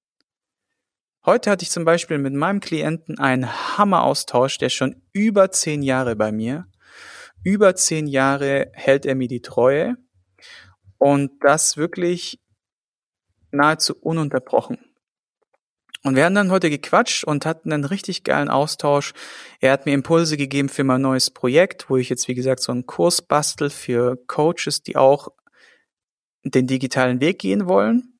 Heute 1.24 1.50
hatte 1.50 1.62
ich 1.62 1.70
zum 1.70 1.84
Beispiel 1.84 2.18
mit 2.18 2.32
meinem 2.32 2.60
Klienten 2.60 3.18
einen 3.18 3.46
Hammeraustausch, 3.76 4.58
der 4.58 4.68
schon 4.68 5.02
über 5.12 5.50
zehn 5.50 5.82
Jahre 5.82 6.16
bei 6.16 6.32
mir. 6.32 6.66
Über 7.42 7.74
zehn 7.74 8.06
Jahre 8.06 8.70
hält 8.72 9.04
er 9.04 9.14
mir 9.14 9.28
die 9.28 9.42
Treue 9.42 9.96
und 10.96 11.32
das 11.40 11.76
wirklich 11.76 12.40
nahezu 13.50 13.94
ununterbrochen. 14.00 14.78
Und 16.04 16.14
wir 16.14 16.24
haben 16.24 16.34
dann 16.34 16.50
heute 16.50 16.70
gequatscht 16.70 17.24
und 17.24 17.44
hatten 17.44 17.72
einen 17.72 17.84
richtig 17.84 18.22
geilen 18.22 18.48
Austausch. 18.48 19.14
Er 19.60 19.72
hat 19.72 19.84
mir 19.84 19.94
Impulse 19.94 20.36
gegeben 20.36 20.68
für 20.68 20.84
mein 20.84 21.02
neues 21.02 21.30
Projekt, 21.30 21.90
wo 21.90 21.96
ich 21.96 22.08
jetzt, 22.08 22.28
wie 22.28 22.34
gesagt, 22.34 22.60
so 22.60 22.70
einen 22.72 22.86
Kurs 22.86 23.20
bastel 23.20 23.68
für 23.68 24.16
Coaches, 24.26 24.82
die 24.82 24.96
auch 24.96 25.28
den 26.44 26.66
digitalen 26.66 27.20
Weg 27.20 27.40
gehen 27.40 27.66
wollen. 27.66 28.18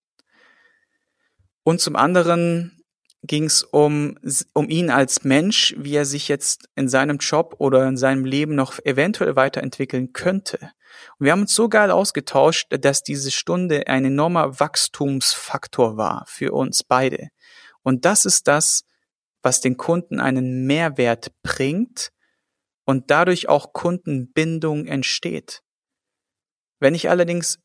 Und 1.62 1.80
zum 1.80 1.96
anderen 1.96 2.82
ging 3.22 3.44
es 3.44 3.62
um, 3.62 4.18
um 4.54 4.68
ihn 4.68 4.90
als 4.90 5.24
Mensch, 5.24 5.74
wie 5.78 5.94
er 5.94 6.04
sich 6.04 6.28
jetzt 6.28 6.68
in 6.74 6.88
seinem 6.88 7.18
Job 7.18 7.56
oder 7.58 7.86
in 7.86 7.96
seinem 7.96 8.24
Leben 8.24 8.54
noch 8.54 8.78
eventuell 8.84 9.36
weiterentwickeln 9.36 10.12
könnte. 10.12 10.72
Und 11.18 11.24
wir 11.26 11.32
haben 11.32 11.42
uns 11.42 11.54
so 11.54 11.68
geil 11.68 11.90
ausgetauscht, 11.90 12.68
dass 12.80 13.02
diese 13.02 13.30
Stunde 13.30 13.86
ein 13.86 14.04
enormer 14.04 14.60
Wachstumsfaktor 14.60 15.96
war 15.96 16.24
für 16.26 16.52
uns 16.52 16.82
beide. 16.82 17.28
Und 17.82 18.04
das 18.04 18.24
ist 18.24 18.48
das, 18.48 18.84
was 19.42 19.60
den 19.60 19.76
Kunden 19.76 20.20
einen 20.20 20.66
Mehrwert 20.66 21.32
bringt 21.42 22.10
und 22.84 23.10
dadurch 23.10 23.48
auch 23.48 23.72
Kundenbindung 23.72 24.86
entsteht. 24.86 25.62
Wenn 26.80 26.94
ich 26.94 27.10
allerdings 27.10 27.58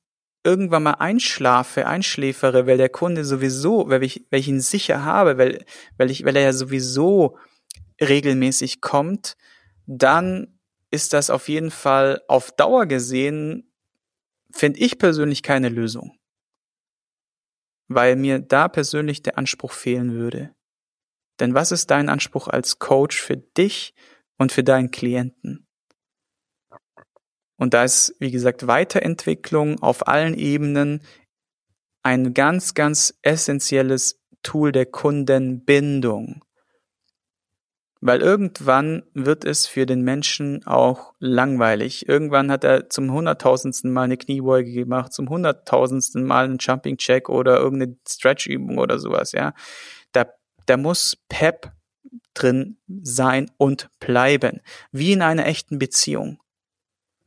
irgendwann 0.43 0.83
mal 0.83 0.95
einschlafe, 0.95 1.87
einschläfere, 1.87 2.67
weil 2.67 2.77
der 2.77 2.89
Kunde 2.89 3.23
sowieso, 3.23 3.89
weil 3.89 4.03
ich, 4.03 4.25
weil 4.29 4.41
ich 4.41 4.47
ihn 4.47 4.59
sicher 4.59 5.05
habe, 5.05 5.37
weil, 5.37 5.65
weil 5.97 6.11
ich, 6.11 6.25
weil 6.25 6.35
er 6.35 6.43
ja 6.43 6.53
sowieso 6.53 7.37
regelmäßig 8.01 8.81
kommt, 8.81 9.35
dann 9.85 10.59
ist 10.93 11.11
das 11.13 11.31
auf 11.31 11.49
jeden 11.49 11.71
Fall 11.71 12.21
auf 12.27 12.51
Dauer 12.51 12.85
gesehen, 12.85 13.73
finde 14.51 14.79
ich 14.79 14.99
persönlich 14.99 15.41
keine 15.41 15.69
Lösung. 15.69 16.19
Weil 17.87 18.15
mir 18.15 18.37
da 18.37 18.67
persönlich 18.67 19.23
der 19.23 19.39
Anspruch 19.39 19.71
fehlen 19.71 20.13
würde. 20.13 20.53
Denn 21.39 21.55
was 21.55 21.71
ist 21.71 21.89
dein 21.89 22.09
Anspruch 22.09 22.47
als 22.47 22.77
Coach 22.77 23.19
für 23.19 23.37
dich 23.37 23.95
und 24.37 24.51
für 24.51 24.63
deinen 24.63 24.91
Klienten? 24.91 25.65
Und 27.57 27.73
da 27.73 27.83
ist, 27.83 28.15
wie 28.19 28.29
gesagt, 28.29 28.67
Weiterentwicklung 28.67 29.81
auf 29.81 30.07
allen 30.07 30.35
Ebenen 30.35 31.01
ein 32.03 32.35
ganz, 32.35 32.75
ganz 32.75 33.17
essentielles 33.23 34.21
Tool 34.43 34.71
der 34.71 34.85
Kundenbindung. 34.85 36.45
Weil 38.05 38.19
irgendwann 38.19 39.03
wird 39.13 39.45
es 39.45 39.65
für 39.65 39.85
den 39.85 40.01
Menschen 40.01 40.67
auch 40.67 41.13
langweilig. 41.19 42.09
Irgendwann 42.09 42.51
hat 42.51 42.65
er 42.65 42.89
zum 42.89 43.13
hunderttausendsten 43.13 43.93
Mal 43.93 44.03
eine 44.03 44.17
Kniebeuge 44.17 44.73
gemacht, 44.73 45.13
zum 45.13 45.29
hunderttausendsten 45.29 46.25
Mal 46.25 46.43
einen 46.43 46.57
Jumping 46.59 46.97
Check 46.97 47.29
oder 47.29 47.59
irgendeine 47.59 47.95
Stretch-Übung 48.05 48.77
oder 48.77 48.99
sowas, 48.99 49.31
ja. 49.31 49.53
Da, 50.11 50.25
da 50.65 50.75
muss 50.75 51.15
Pep 51.29 51.71
drin 52.33 52.77
sein 52.89 53.49
und 53.55 53.89
bleiben. 54.01 54.59
Wie 54.91 55.13
in 55.13 55.21
einer 55.21 55.45
echten 55.45 55.79
Beziehung. 55.79 56.41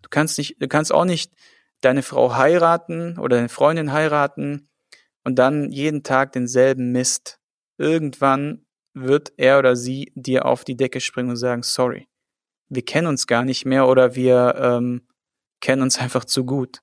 Du 0.03 0.11
kannst 0.11 0.37
nicht, 0.37 0.61
du 0.61 0.69
kannst 0.69 0.93
auch 0.93 1.07
nicht 1.07 1.33
deine 1.81 2.03
Frau 2.03 2.35
heiraten 2.35 3.19
oder 3.19 3.37
deine 3.37 3.49
Freundin 3.49 3.93
heiraten 3.93 4.69
und 5.25 5.37
dann 5.37 5.73
jeden 5.73 6.03
Tag 6.03 6.33
denselben 6.33 6.93
Mist. 6.93 7.41
Irgendwann 7.79 8.66
wird 8.97 9.35
er 9.37 9.59
oder 9.59 9.77
sie 9.77 10.11
dir 10.15 10.47
auf 10.47 10.65
die 10.65 10.77
Decke 10.77 11.01
springen 11.01 11.31
und 11.31 11.37
sagen, 11.37 11.63
sorry, 11.63 12.09
wir 12.69 12.85
kennen 12.85 13.07
uns 13.07 13.27
gar 13.27 13.45
nicht 13.45 13.67
mehr 13.67 13.87
oder 13.87 14.15
wir 14.15 14.55
ähm, 14.59 15.07
kennen 15.61 15.83
uns 15.83 15.99
einfach 16.01 16.25
zu 16.25 16.45
gut. 16.45 16.81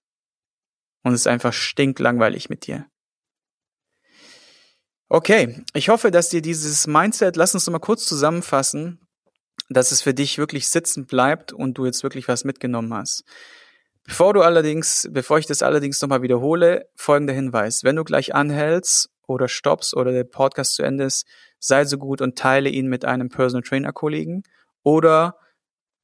Und 1.04 1.13
es 1.13 1.21
ist 1.21 1.28
einfach 1.28 1.52
stinklangweilig 1.52 2.49
mit 2.49 2.67
dir. 2.67 2.88
Okay, 5.10 5.63
ich 5.73 5.89
hoffe, 5.89 6.12
dass 6.12 6.30
dir 6.30 6.41
dieses 6.41 6.88
Mindset, 6.88 7.36
lass 7.36 7.54
uns 7.54 7.65
noch 7.67 7.73
mal 7.73 7.80
kurz 7.80 8.06
zusammenfassen, 8.06 9.06
dass 9.69 9.91
es 9.91 10.02
für 10.02 10.13
dich 10.13 10.38
wirklich 10.38 10.69
sitzen 10.69 11.06
bleibt 11.06 11.52
und 11.52 11.78
du 11.78 11.86
jetzt 11.86 12.04
wirklich 12.04 12.28
was 12.28 12.45
mitgenommen 12.45 12.93
hast. 12.93 13.23
Bevor 14.06 14.34
du 14.34 14.41
allerdings, 14.41 15.08
bevor 15.12 15.39
ich 15.39 15.45
das 15.45 15.62
allerdings 15.62 16.02
nochmal 16.02 16.21
wiederhole, 16.21 16.89
folgender 16.95 17.34
Hinweis. 17.34 17.84
Wenn 17.84 17.95
du 17.95 18.04
gleich 18.04 18.34
anhältst 18.36 19.10
oder 19.28 19.47
stoppst 19.47 19.95
oder 19.95 20.12
der 20.12 20.26
Podcast 20.26 20.76
zu 20.76 20.84
Ende 20.84 21.06
ist, 21.06 21.26
sei 21.63 21.86
so 21.86 21.97
gut 21.97 22.21
und 22.21 22.38
teile 22.38 22.69
ihn 22.69 22.88
mit 22.88 23.06
einem 23.06 23.30
Personal 23.30 23.63
Trainer 23.63 23.93
Kollegen 23.93 24.43
oder 24.84 25.38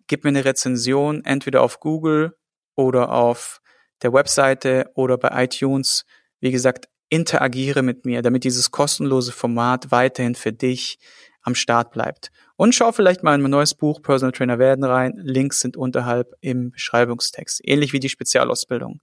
gib 0.08 0.24
mir 0.24 0.30
eine 0.30 0.46
Rezension 0.46 1.24
entweder 1.26 1.62
auf 1.62 1.80
Google 1.80 2.36
oder 2.76 3.12
auf 3.12 3.62
der 4.02 4.14
Webseite 4.14 4.90
oder 4.96 5.18
bei 5.18 5.44
iTunes. 5.44 6.06
Wie 6.40 6.52
gesagt, 6.52 6.88
interagiere 7.10 7.82
mit 7.82 8.06
mir, 8.06 8.22
damit 8.22 8.46
dieses 8.46 8.72
kostenlose 8.72 9.34
Format 9.34 9.92
weiterhin 9.92 10.36
für 10.36 10.54
dich 10.54 10.98
am 11.42 11.56
Start 11.56 11.92
bleibt. 11.92 12.32
Und 12.56 12.74
schau 12.74 12.92
vielleicht 12.92 13.24
mal 13.24 13.36
in 13.36 13.42
mein 13.42 13.52
neues 13.52 13.74
Buch 13.74 14.02
Personal 14.02 14.32
Trainer 14.32 14.60
werden 14.60 14.84
rein. 14.84 15.14
Links 15.18 15.60
sind 15.60 15.76
unterhalb 15.76 16.34
im 16.40 16.72
Beschreibungstext. 16.72 17.62
Ähnlich 17.64 17.92
wie 17.92 18.00
die 18.00 18.10
Spezialausbildung. 18.10 19.02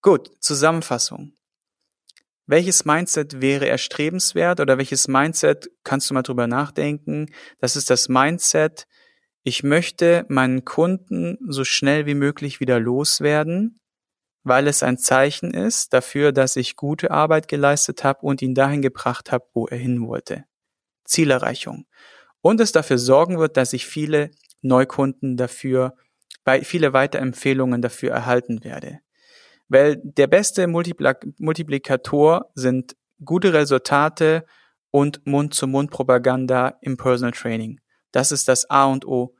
Gut, 0.00 0.30
Zusammenfassung. 0.40 1.32
Welches 2.46 2.84
Mindset 2.84 3.40
wäre 3.40 3.68
erstrebenswert 3.68 4.60
oder 4.60 4.78
welches 4.78 5.08
Mindset 5.08 5.70
kannst 5.84 6.10
du 6.10 6.14
mal 6.14 6.22
drüber 6.22 6.46
nachdenken? 6.46 7.32
Das 7.58 7.76
ist 7.76 7.88
das 7.88 8.08
Mindset, 8.08 8.86
ich 9.44 9.64
möchte 9.64 10.24
meinen 10.28 10.64
Kunden 10.64 11.36
so 11.48 11.64
schnell 11.64 12.06
wie 12.06 12.14
möglich 12.14 12.60
wieder 12.60 12.78
loswerden, 12.78 13.80
weil 14.44 14.68
es 14.68 14.84
ein 14.84 14.98
Zeichen 14.98 15.52
ist 15.52 15.92
dafür, 15.92 16.30
dass 16.30 16.54
ich 16.54 16.76
gute 16.76 17.10
Arbeit 17.10 17.48
geleistet 17.48 18.04
habe 18.04 18.20
und 18.22 18.40
ihn 18.40 18.54
dahin 18.54 18.82
gebracht 18.82 19.32
habe, 19.32 19.46
wo 19.52 19.66
er 19.66 19.78
hin 19.78 20.06
wollte. 20.06 20.44
Zielerreichung 21.04 21.86
und 22.40 22.60
es 22.60 22.72
dafür 22.72 22.98
sorgen 22.98 23.38
wird, 23.38 23.56
dass 23.56 23.72
ich 23.72 23.86
viele 23.86 24.30
Neukunden 24.60 25.36
dafür, 25.36 25.96
viele 26.62 26.92
Weiterempfehlungen 26.92 27.82
dafür 27.82 28.12
erhalten 28.12 28.62
werde. 28.62 29.00
Weil 29.72 29.96
der 30.04 30.26
beste 30.26 30.66
Multiplikator 30.66 32.50
sind 32.54 32.94
gute 33.24 33.54
Resultate 33.54 34.44
und 34.90 35.26
Mund-zu-Mund-Propaganda 35.26 36.76
im 36.82 36.98
Personal 36.98 37.32
Training. 37.32 37.80
Das 38.10 38.32
ist 38.32 38.48
das 38.48 38.68
A 38.68 38.84
und 38.84 39.06
O. 39.06 39.34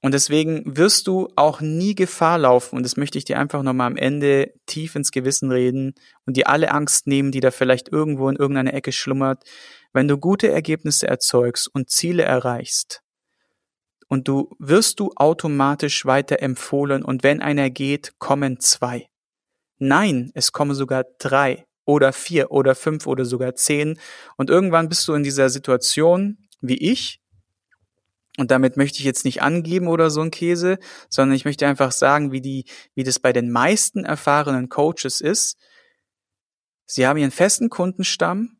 Und 0.00 0.14
deswegen 0.14 0.62
wirst 0.64 1.06
du 1.06 1.28
auch 1.36 1.60
nie 1.60 1.94
Gefahr 1.94 2.38
laufen, 2.38 2.76
und 2.76 2.82
das 2.82 2.96
möchte 2.96 3.18
ich 3.18 3.26
dir 3.26 3.38
einfach 3.38 3.62
nochmal 3.62 3.88
am 3.88 3.98
Ende 3.98 4.54
tief 4.64 4.96
ins 4.96 5.10
Gewissen 5.10 5.50
reden 5.50 5.94
und 6.24 6.38
dir 6.38 6.48
alle 6.48 6.70
Angst 6.70 7.06
nehmen, 7.06 7.30
die 7.30 7.40
da 7.40 7.50
vielleicht 7.50 7.92
irgendwo 7.92 8.30
in 8.30 8.36
irgendeiner 8.36 8.72
Ecke 8.72 8.92
schlummert, 8.92 9.44
wenn 9.92 10.08
du 10.08 10.16
gute 10.16 10.50
Ergebnisse 10.50 11.08
erzeugst 11.08 11.68
und 11.74 11.90
Ziele 11.90 12.22
erreichst, 12.22 13.02
und 14.08 14.28
du 14.28 14.54
wirst 14.58 15.00
du 15.00 15.10
automatisch 15.16 16.06
weiter 16.06 16.40
empfohlen 16.40 17.02
und 17.02 17.22
wenn 17.22 17.42
einer 17.42 17.68
geht, 17.68 18.18
kommen 18.18 18.60
zwei. 18.60 19.10
Nein, 19.78 20.30
es 20.34 20.52
kommen 20.52 20.74
sogar 20.74 21.04
drei 21.18 21.66
oder 21.84 22.12
vier 22.12 22.50
oder 22.50 22.74
fünf 22.74 23.06
oder 23.06 23.24
sogar 23.24 23.54
zehn 23.54 23.98
und 24.36 24.50
irgendwann 24.50 24.88
bist 24.88 25.06
du 25.06 25.14
in 25.14 25.22
dieser 25.22 25.50
Situation 25.50 26.38
wie 26.60 26.78
ich 26.78 27.20
und 28.36 28.50
damit 28.50 28.76
möchte 28.76 28.98
ich 28.98 29.04
jetzt 29.04 29.24
nicht 29.24 29.42
angeben 29.42 29.88
oder 29.88 30.10
so 30.10 30.20
ein 30.20 30.30
Käse, 30.30 30.78
sondern 31.08 31.34
ich 31.34 31.44
möchte 31.44 31.66
einfach 31.66 31.92
sagen, 31.92 32.32
wie 32.32 32.40
die, 32.40 32.66
wie 32.94 33.04
das 33.04 33.18
bei 33.18 33.32
den 33.32 33.50
meisten 33.50 34.04
erfahrenen 34.04 34.68
Coaches 34.68 35.20
ist. 35.20 35.58
Sie 36.84 37.06
haben 37.06 37.16
ihren 37.16 37.30
festen 37.30 37.70
Kundenstamm 37.70 38.58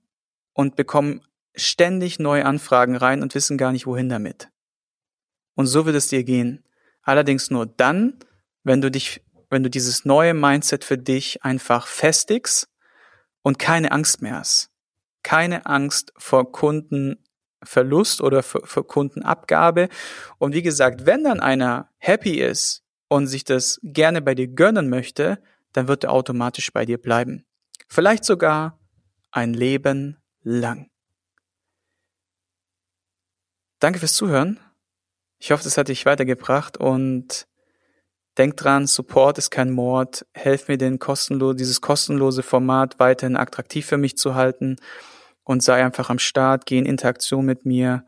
und 0.53 0.77
bekommen 0.77 1.21
ständig 1.55 2.19
neue 2.19 2.45
Anfragen 2.45 2.97
rein 2.97 3.23
und 3.23 3.35
wissen 3.35 3.59
gar 3.59 3.73
nicht, 3.73 3.87
wohin 3.87 4.09
damit. 4.09 4.49
Und 5.55 5.67
so 5.67 5.87
wird 5.87 5.97
es 5.97 6.09
dir 6.09 6.25
gehen. 6.25 6.65
Allerdings 7.03 7.51
nur 7.51 7.67
dann, 7.67 8.19
wenn 8.63 8.81
du 8.81 8.91
dich, 8.91 9.23
wenn 9.57 9.63
du 9.63 9.71
dieses 9.71 10.05
neue 10.05 10.35
Mindset 10.35 10.85
für 10.85 10.99
dich 10.99 11.43
einfach 11.43 11.87
festigst 11.87 12.69
und 13.41 13.59
keine 13.59 13.91
Angst 13.91 14.21
mehr 14.21 14.35
hast. 14.35 14.69
Keine 15.23 15.65
Angst 15.65 16.13
vor 16.19 16.53
Kundenverlust 16.53 18.21
oder 18.21 18.43
für 18.43 18.85
Kundenabgabe. 18.85 19.89
Und 20.37 20.53
wie 20.53 20.61
gesagt, 20.61 21.07
wenn 21.07 21.25
dann 21.25 21.41
einer 21.41 21.89
happy 21.97 22.39
ist 22.39 22.83
und 23.09 23.29
sich 23.29 23.45
das 23.45 23.81
gerne 23.83 24.21
bei 24.21 24.35
dir 24.35 24.47
gönnen 24.47 24.91
möchte, 24.91 25.43
dann 25.73 25.89
wird 25.89 26.05
er 26.05 26.13
automatisch 26.13 26.71
bei 26.71 26.85
dir 26.85 26.99
bleiben. 26.99 27.47
Vielleicht 27.89 28.27
sogar 28.27 28.79
ein 29.31 29.55
Leben 29.55 30.19
lang. 30.43 30.91
Danke 33.79 34.01
fürs 34.01 34.17
Zuhören. 34.17 34.61
Ich 35.39 35.51
hoffe, 35.51 35.65
das 35.65 35.79
hat 35.79 35.89
dich 35.89 36.05
weitergebracht 36.05 36.77
und 36.77 37.47
denk 38.39 38.57
dran, 38.57 38.87
Support 38.87 39.39
ist 39.39 39.51
kein 39.51 39.71
Mord. 39.71 40.27
Helf 40.33 40.69
mir, 40.69 40.79
den 40.79 40.99
kostenlo 40.99 41.53
dieses 41.53 41.81
kostenlose 41.81 42.43
Format 42.43 42.99
weiterhin 42.99 43.37
attraktiv 43.37 43.87
für 43.87 43.99
mich 43.99 44.17
zu 44.17 44.35
halten 44.35 44.77
und 45.45 45.63
sei 45.63 45.85
einfach 45.85 46.11
am 46.11 46.19
Start, 46.19 46.67
geh 46.67 46.79
in 46.79 46.87
Interaktion 46.87 47.45
mit 47.45 47.65
mir 47.65 48.05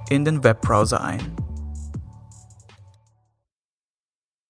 in 0.09 0.25
den 0.25 0.43
Webbrowser 0.43 1.03
ein. 1.03 1.40